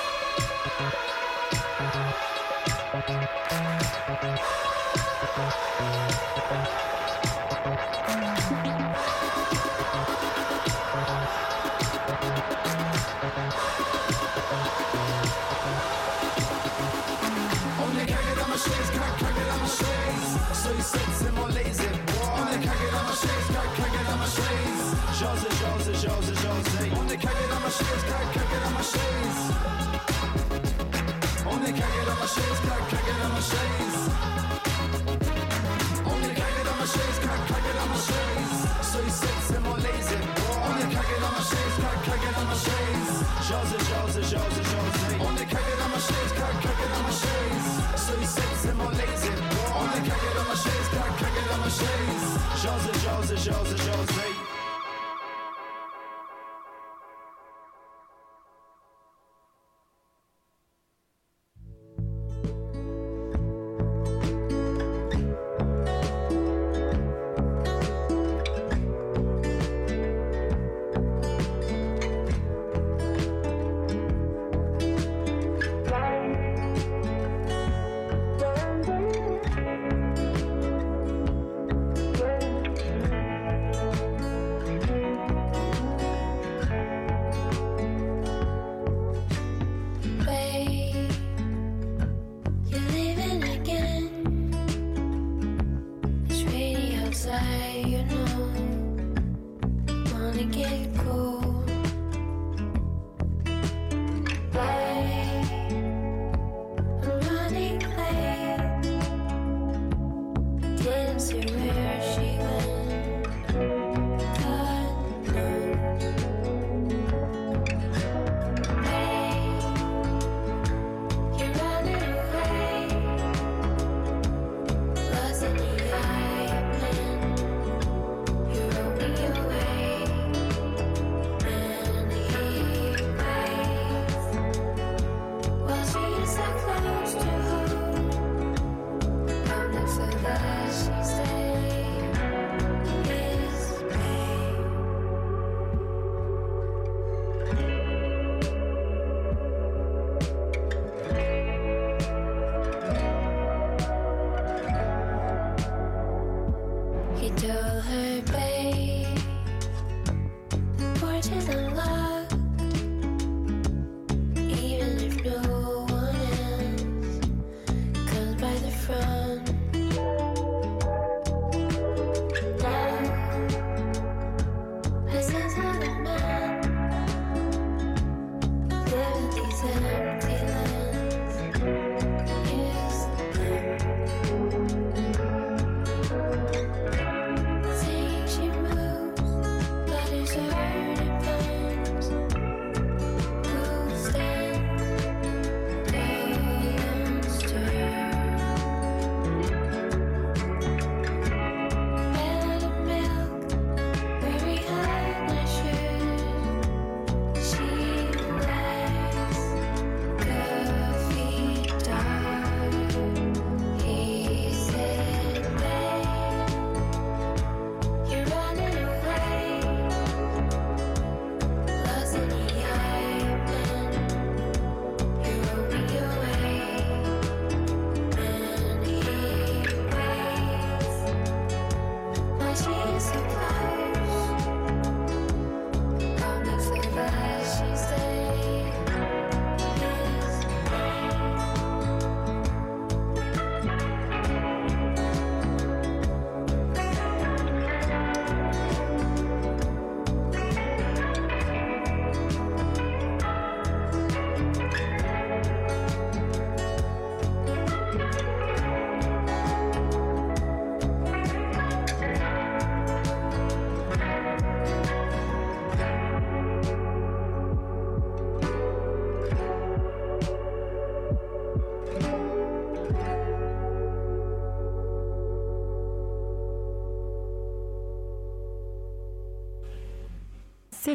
[43.51, 43.61] Chaise.
[43.61, 45.17] José, José, José, José.
[45.21, 47.71] On est craqué dans ma chaise, crack, craqué dans ma chaise.
[47.97, 49.73] Celui ci c'est mon lazy boy.
[49.75, 52.31] On est craqué dans ma chaise, crack, craqué dans ma chaise.
[52.63, 53.90] José,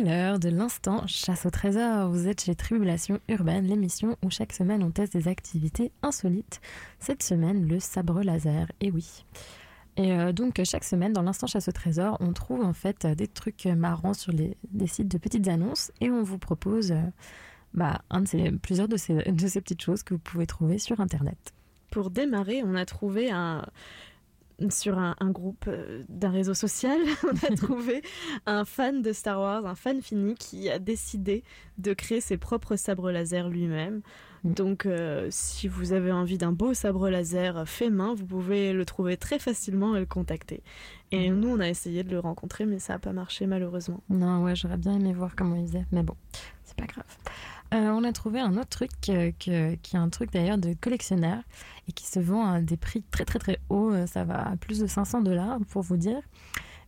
[0.06, 2.10] l'heure de l'instant chasse au trésor.
[2.10, 6.62] Vous êtes chez Tribulation Urbaine, l'émission où chaque semaine on teste des activités insolites.
[7.00, 8.68] Cette semaine, le sabre laser.
[8.82, 9.26] Et oui.
[9.98, 13.28] Et euh, donc chaque semaine dans l'instant chasse au trésor, on trouve en fait des
[13.28, 14.56] trucs marrants sur les,
[14.86, 17.02] sites de petites annonces et on vous propose euh,
[17.74, 20.78] bah, un de ces, plusieurs de ces, de ces petites choses que vous pouvez trouver
[20.78, 21.54] sur internet.
[21.90, 23.66] Pour démarrer, on a trouvé un
[24.70, 28.02] sur un, un groupe euh, d'un réseau social, on a trouvé
[28.46, 31.44] un fan de Star Wars, un fan fini qui a décidé
[31.78, 34.02] de créer ses propres sabres laser lui-même.
[34.44, 38.86] Donc, euh, si vous avez envie d'un beau sabre laser fait main, vous pouvez le
[38.86, 40.62] trouver très facilement et le contacter.
[41.12, 44.04] Et nous, on a essayé de le rencontrer, mais ça n'a pas marché malheureusement.
[44.10, 46.16] Non, ouais, j'aurais bien aimé voir comment il faisait, mais bon,
[46.64, 47.06] c'est pas grave.
[47.76, 51.40] Euh, on a trouvé un autre truc euh, qui est un truc d'ailleurs de collectionneur
[51.90, 53.92] et qui se vend à des prix très très très hauts.
[53.92, 56.22] Euh, Ça va à plus de 500 dollars pour vous dire.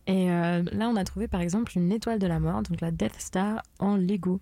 [0.06, 3.20] Et là, on a trouvé par exemple une étoile de la mort, donc la Death
[3.20, 4.40] Star en Lego.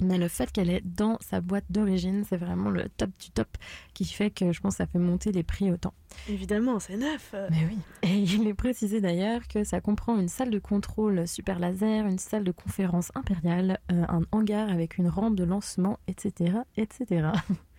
[0.00, 3.48] Mais le fait qu'elle est dans sa boîte d'origine, c'est vraiment le top du top
[3.94, 5.92] qui fait que je pense que ça fait monter les prix autant.
[6.28, 7.34] Évidemment, c'est neuf.
[7.50, 7.78] Mais oui.
[8.02, 12.18] Et il est précisé d'ailleurs que ça comprend une salle de contrôle super laser, une
[12.18, 16.58] salle de conférence impériale, euh, un hangar avec une rampe de lancement, etc.
[16.76, 17.28] etc.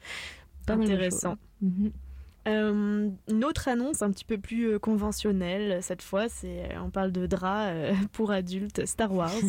[0.66, 1.38] Pas Intéressant.
[1.62, 1.92] choses.
[2.50, 7.12] Euh, une autre annonce un petit peu plus euh, conventionnelle cette fois, c'est on parle
[7.12, 9.32] de draps euh, pour adultes Star Wars.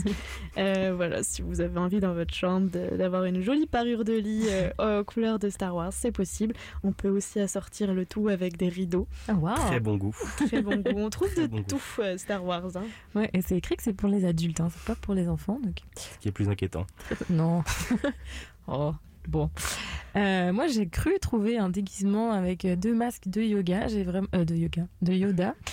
[0.59, 4.47] Euh, voilà, si vous avez envie dans votre chambre d'avoir une jolie parure de lit
[4.48, 6.55] euh, aux couleurs de Star Wars, c'est possible.
[6.82, 9.06] On peut aussi assortir le tout avec des rideaux.
[9.28, 9.55] Ah, waouh.
[9.55, 10.14] Très bon goût.
[10.48, 10.90] Très bon goût.
[10.97, 12.77] On trouve Très de bon tout euh, Star Wars.
[12.77, 12.85] hein.
[13.14, 15.59] Ouais, et c'est écrit que c'est pour les adultes, hein, c'est pas pour les enfants.
[15.62, 15.77] Donc...
[15.97, 16.86] Ce qui est plus inquiétant.
[17.31, 17.62] Non.
[18.66, 18.93] oh,
[19.31, 19.51] bon.
[20.16, 23.86] Euh, moi, j'ai cru trouver un déguisement avec euh, deux masques de yoga.
[23.89, 25.55] J'ai vraiment euh, de yoga, de Yoda.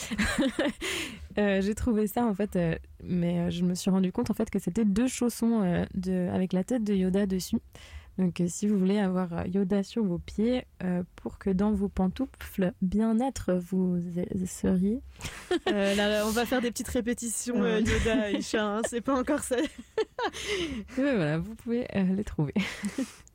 [1.40, 2.58] Euh, j'ai trouvé ça en fait,
[3.04, 6.64] mais je me suis rendu compte en fait que c'était deux chaussons de, avec la
[6.64, 7.60] tête de Yoda dessus.
[8.18, 10.66] Donc, si vous voulez avoir Yoda sur vos pieds
[11.16, 15.00] pour que dans vos pantoufles bien-être vous e- seriez.
[15.68, 17.64] Là, on va faire des petites répétitions.
[17.64, 19.58] Yoda, Isha, hein, c'est pas encore ça.
[20.98, 22.56] Et voilà, vous pouvez les trouver.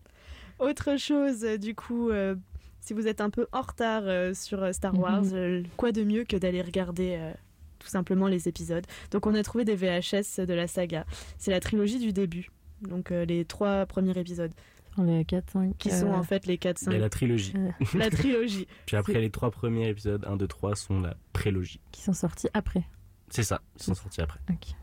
[0.62, 2.34] Autre chose, euh, du coup, euh,
[2.80, 5.34] si vous êtes un peu en retard euh, sur Star Wars, Mhm.
[5.34, 7.32] euh, quoi de mieux que d'aller regarder euh,
[7.78, 8.86] tout simplement les épisodes?
[9.10, 11.04] Donc on a trouvé des VHS de la saga.
[11.38, 12.50] C'est la trilogie du début,
[12.82, 14.52] donc euh, les trois premiers épisodes,
[14.98, 15.76] Les 4, 5.
[15.78, 16.90] qui sont en fait les 4, 5.
[16.90, 17.54] Il y a la trilogie.
[17.94, 18.66] La trilogie.
[18.86, 21.80] Puis après, les trois premiers épisodes, 1, 2, 3, sont la prélogie.
[21.92, 22.84] Qui sont sortis après.
[23.30, 24.40] C'est ça, ils sont sortis après.
[24.50, 24.74] Ok.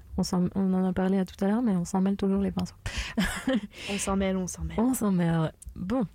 [0.56, 2.76] On, en a parlé à tout à l'heure, mais on s'en mêle toujours les pinceaux.
[3.91, 4.80] On s'en mêle, on s'en mêle.
[4.80, 5.52] On s'en mêle.
[5.76, 6.06] Bon.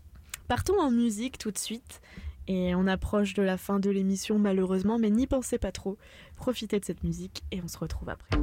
[0.48, 2.00] Partons en musique tout de suite.
[2.46, 5.96] Et on approche de la fin de l'émission malheureusement, mais n'y pensez pas trop.
[6.36, 8.36] Profitez de cette musique et on se retrouve après.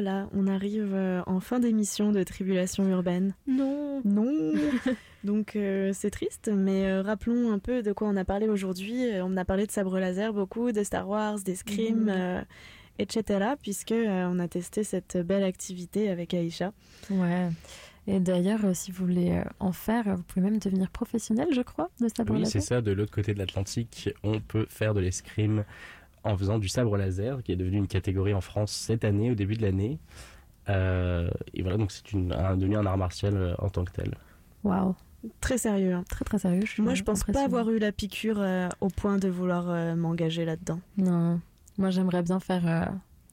[0.00, 3.34] Voilà, on arrive euh, en fin d'émission de Tribulation urbaine.
[3.48, 4.00] Non.
[4.04, 4.52] Non.
[5.24, 9.02] Donc euh, c'est triste, mais euh, rappelons un peu de quoi on a parlé aujourd'hui.
[9.24, 12.40] On a parlé de sabre laser beaucoup, de Star Wars, des Scream, euh,
[13.00, 13.54] etc.
[13.60, 16.72] Puisque euh, on a testé cette belle activité avec Aïcha.
[17.10, 17.48] Ouais.
[18.06, 21.62] Et d'ailleurs, euh, si vous voulez euh, en faire, vous pouvez même devenir professionnel, je
[21.62, 22.52] crois, de sabre Oui, laser.
[22.62, 22.80] c'est ça.
[22.80, 25.64] De l'autre côté de l'Atlantique, on peut faire de l'escrime
[26.28, 29.34] en faisant du sabre laser, qui est devenu une catégorie en France cette année, au
[29.34, 29.98] début de l'année.
[30.68, 33.92] Euh, et voilà, donc c'est une- un, devenu un art martial euh, en tant que
[33.92, 34.14] tel.
[34.64, 34.94] Waouh.
[35.40, 35.94] Très sérieux.
[35.94, 36.04] hein.
[36.08, 36.62] Très très sérieux.
[36.64, 39.68] Je suis Moi, je pense pas avoir eu la piqûre euh, au point de vouloir
[39.70, 40.80] euh, m'engager là-dedans.
[40.96, 41.40] Non.
[41.78, 42.84] Moi, j'aimerais bien faire euh,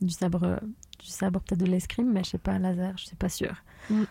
[0.01, 0.59] du sabre,
[0.99, 3.55] du sabre peut-être de l'escrime, mais je sais pas, un laser, je suis pas sûre.
[3.89, 4.03] Mm.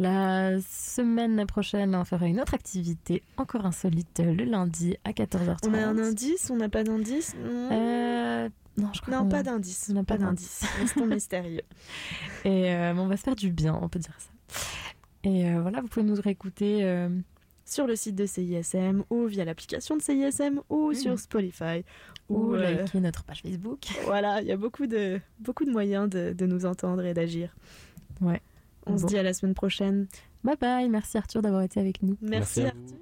[0.00, 5.68] La semaine prochaine, on fera une autre activité encore insolite le lundi à 14h30.
[5.68, 9.88] On a un indice On n'a pas d'indice Euh, non, je crois Non, pas d'indice.
[9.90, 10.64] on n'a Pas pas d'indice.
[10.78, 11.62] Restons mystérieux.
[12.44, 14.30] Et euh, on va se faire du bien, on peut dire ça.
[15.24, 16.84] Et euh, voilà, vous pouvez nous réécouter.
[16.84, 17.08] euh,
[17.64, 21.84] sur le site de CISM ou via l'application de CISM ou sur Spotify
[22.30, 23.80] ou euh, liker notre page Facebook.
[24.06, 27.54] Voilà, il y a beaucoup de, beaucoup de moyens de, de nous entendre et d'agir.
[28.22, 28.40] Ouais.
[28.88, 30.06] On se dit à la semaine prochaine.
[30.44, 32.16] Bye bye, merci Arthur d'avoir été avec nous.
[32.20, 32.96] Merci, Arthur.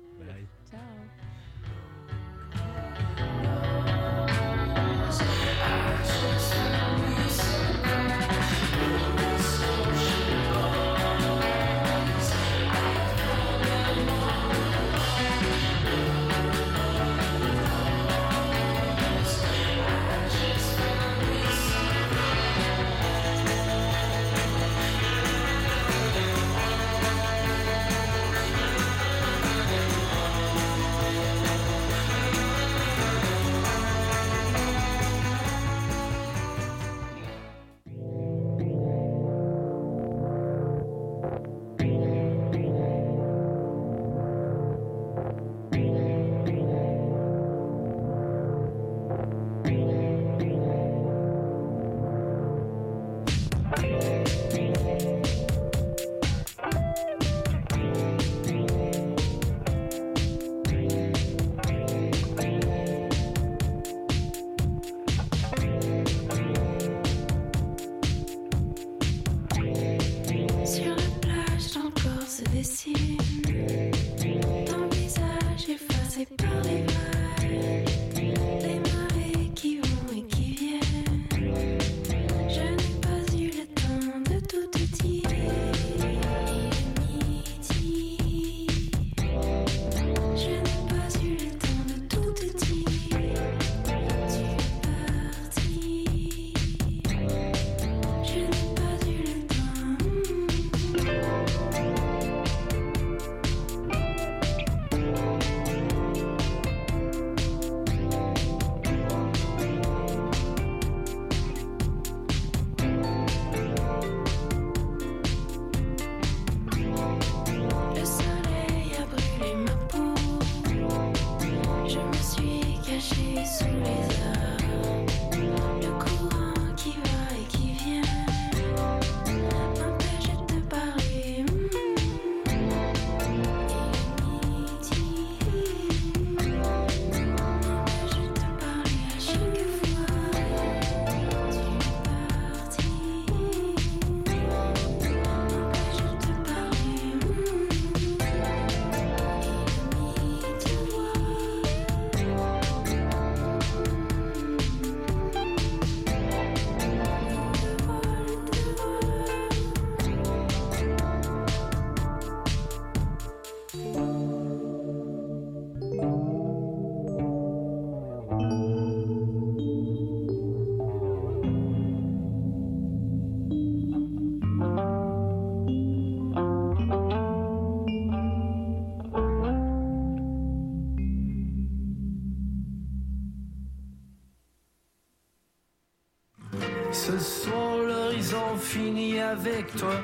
[188.77, 189.95] Finit avec toi.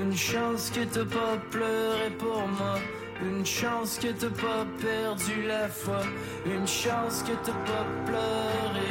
[0.00, 2.76] Une chance que t'as pas pleuré pour moi.
[3.22, 6.00] Une chance que t'as pas perdu la foi.
[6.46, 8.90] Une chance que t'as pas pleuré.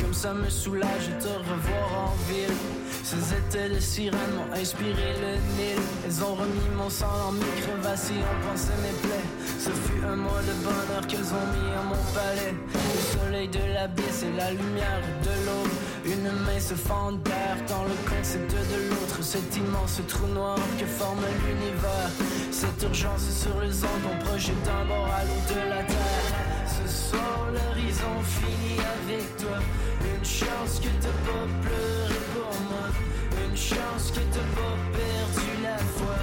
[0.00, 2.58] Comme ça me soulage de te revoir en ville.
[3.02, 5.80] Ces étés de sirène m'ont inspiré le Nil.
[6.04, 9.28] Elles ont remis mon sang dans mes crevasses et mes plaies.
[9.58, 12.54] Ce fut un mois de bonheur qu'elles ont mis à mon palais.
[12.74, 15.77] Le soleil de l'abysse et la lumière de l'aube
[16.18, 19.22] Une main se fend d'air dans le concept de l'autre.
[19.22, 22.10] Cet immense trou noir que forme l'univers.
[22.50, 26.26] Cette urgence sur les ondes, on projette d'un bord à l'autre de la terre.
[26.66, 29.58] Ce soir, l'horizon finit avec toi.
[30.02, 32.88] Une chance que t'as pas pleuré pour moi.
[33.46, 36.18] Une chance que t'as pas perdu la foi.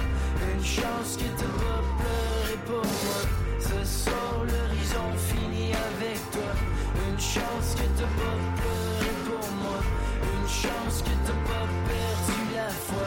[0.52, 3.20] Une chance que t'as pas pleuré pour moi.
[3.60, 6.52] Ce soir, l'horizon finit avec toi.
[7.08, 8.55] Une chance que t'as pas
[10.66, 13.06] chance que t'as pas perdu la foi.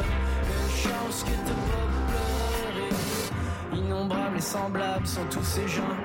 [0.55, 3.81] Une chance que t'as pas pleuré.
[3.81, 5.95] Innombrables et semblables sont tous ces gens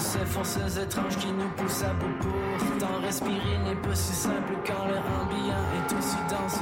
[0.00, 2.18] ces forces étranges qui nous poussent à bout
[2.58, 6.58] Pourtant respirer n'est pas si simple quand l'air ambiant est aussi dense.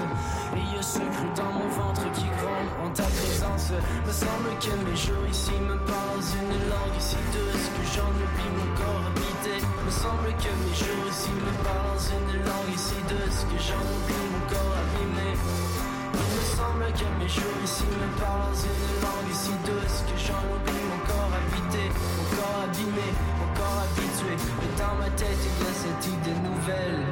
[0.57, 3.73] Et il y a ce cru dans mon ventre qui gronde en ta présence.
[4.05, 8.53] Me semble que mes jours ici me parlent une langue si douce que j'en oublie
[8.53, 9.65] mon corps habité.
[9.65, 14.29] Me semble que mes jours ici me parlent une langue si douce que j'en oublie
[14.29, 15.31] mon corps abîmé.
[16.13, 20.43] Il me semble que mes jours ici me parlent une langue si douce que j'en
[20.53, 21.89] oublie mon corps habité
[22.43, 23.09] Mon corps abîmé,
[23.39, 24.35] mon corps habitué.
[24.35, 27.07] Et dans ma tête il y a cette idée nouvelle.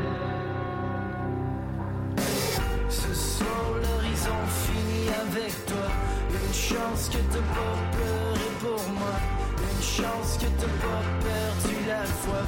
[2.89, 5.86] Ce soir l'horizon finit avec toi.
[6.31, 9.15] Une chance que t'as pas pleuré pour moi.
[9.70, 12.43] Une chance que t'as pas perdu la foi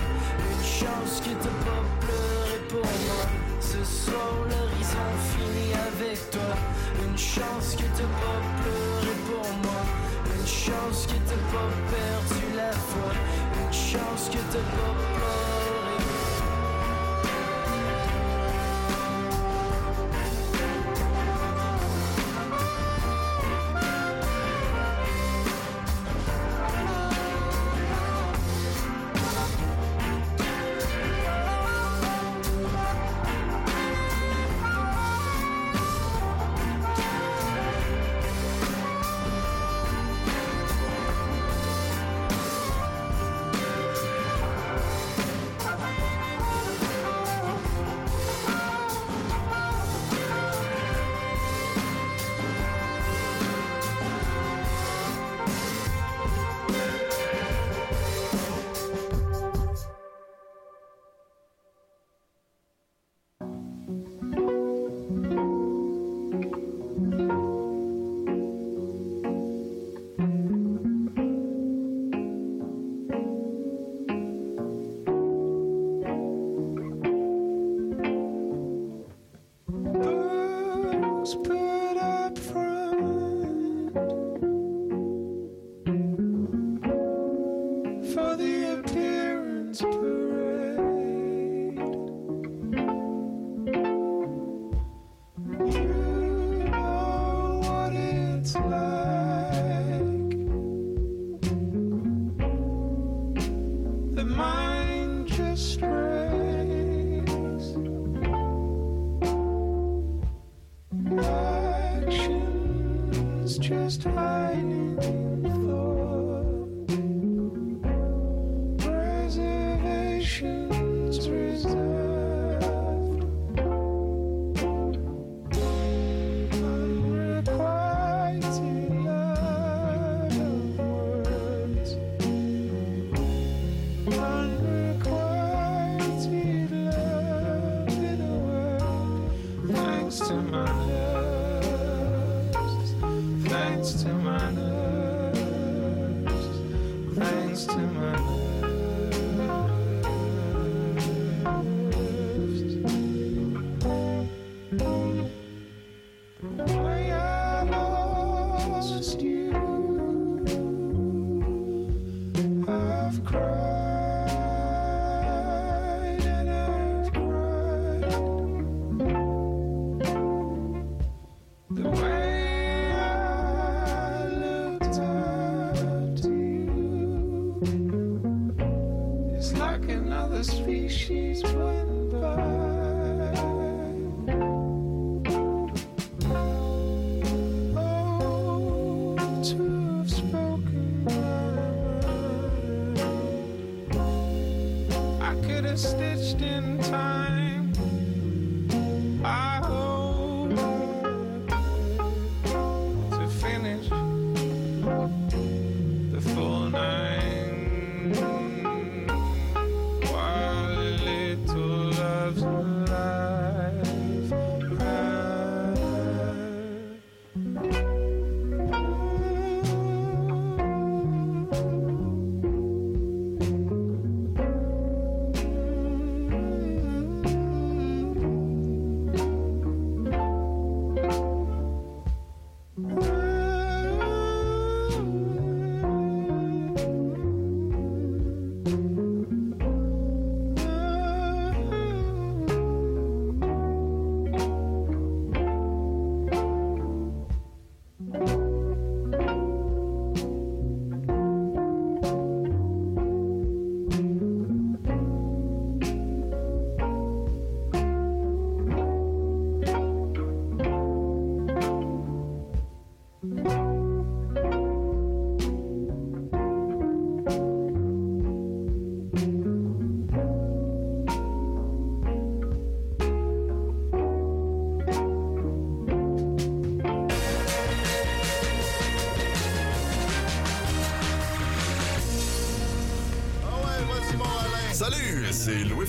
[0.50, 3.24] Une chance que t'as pas pleuré pour moi.
[3.60, 6.54] Ce soir l'horizon finit avec toi.
[7.04, 10.01] Une chance que t'as pas pleuré pour moi
[10.42, 13.12] Une chance que t'as pas perdu la foi.
[13.62, 15.61] Une chance que t'as pas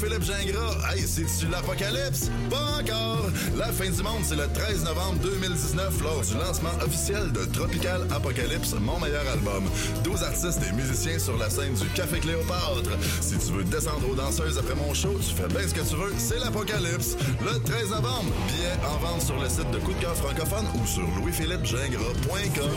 [0.03, 0.75] Louis-Philippe Gingras.
[0.91, 2.29] Hey, c'est-tu l'apocalypse?
[2.49, 3.25] Pas encore!
[3.57, 8.01] La fin du monde, c'est le 13 novembre 2019 lors du lancement officiel de Tropical
[8.11, 9.63] Apocalypse, mon meilleur album.
[10.03, 12.91] 12 artistes et musiciens sur la scène du Café Cléopâtre.
[13.21, 15.95] Si tu veux descendre aux danseuses après mon show, tu fais bien ce que tu
[15.95, 17.15] veux, c'est l'apocalypse.
[17.41, 20.85] Le 13 novembre, billets en vente sur le site de Coup de cœur francophone ou
[20.85, 22.71] sur louisphilippegingras.com.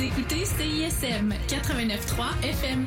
[0.00, 2.86] Vous écoutez CISM 89.3 FM.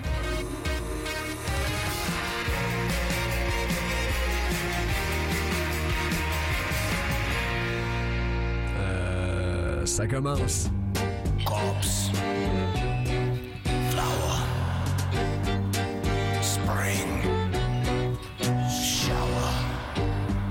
[9.85, 10.71] Ça commence.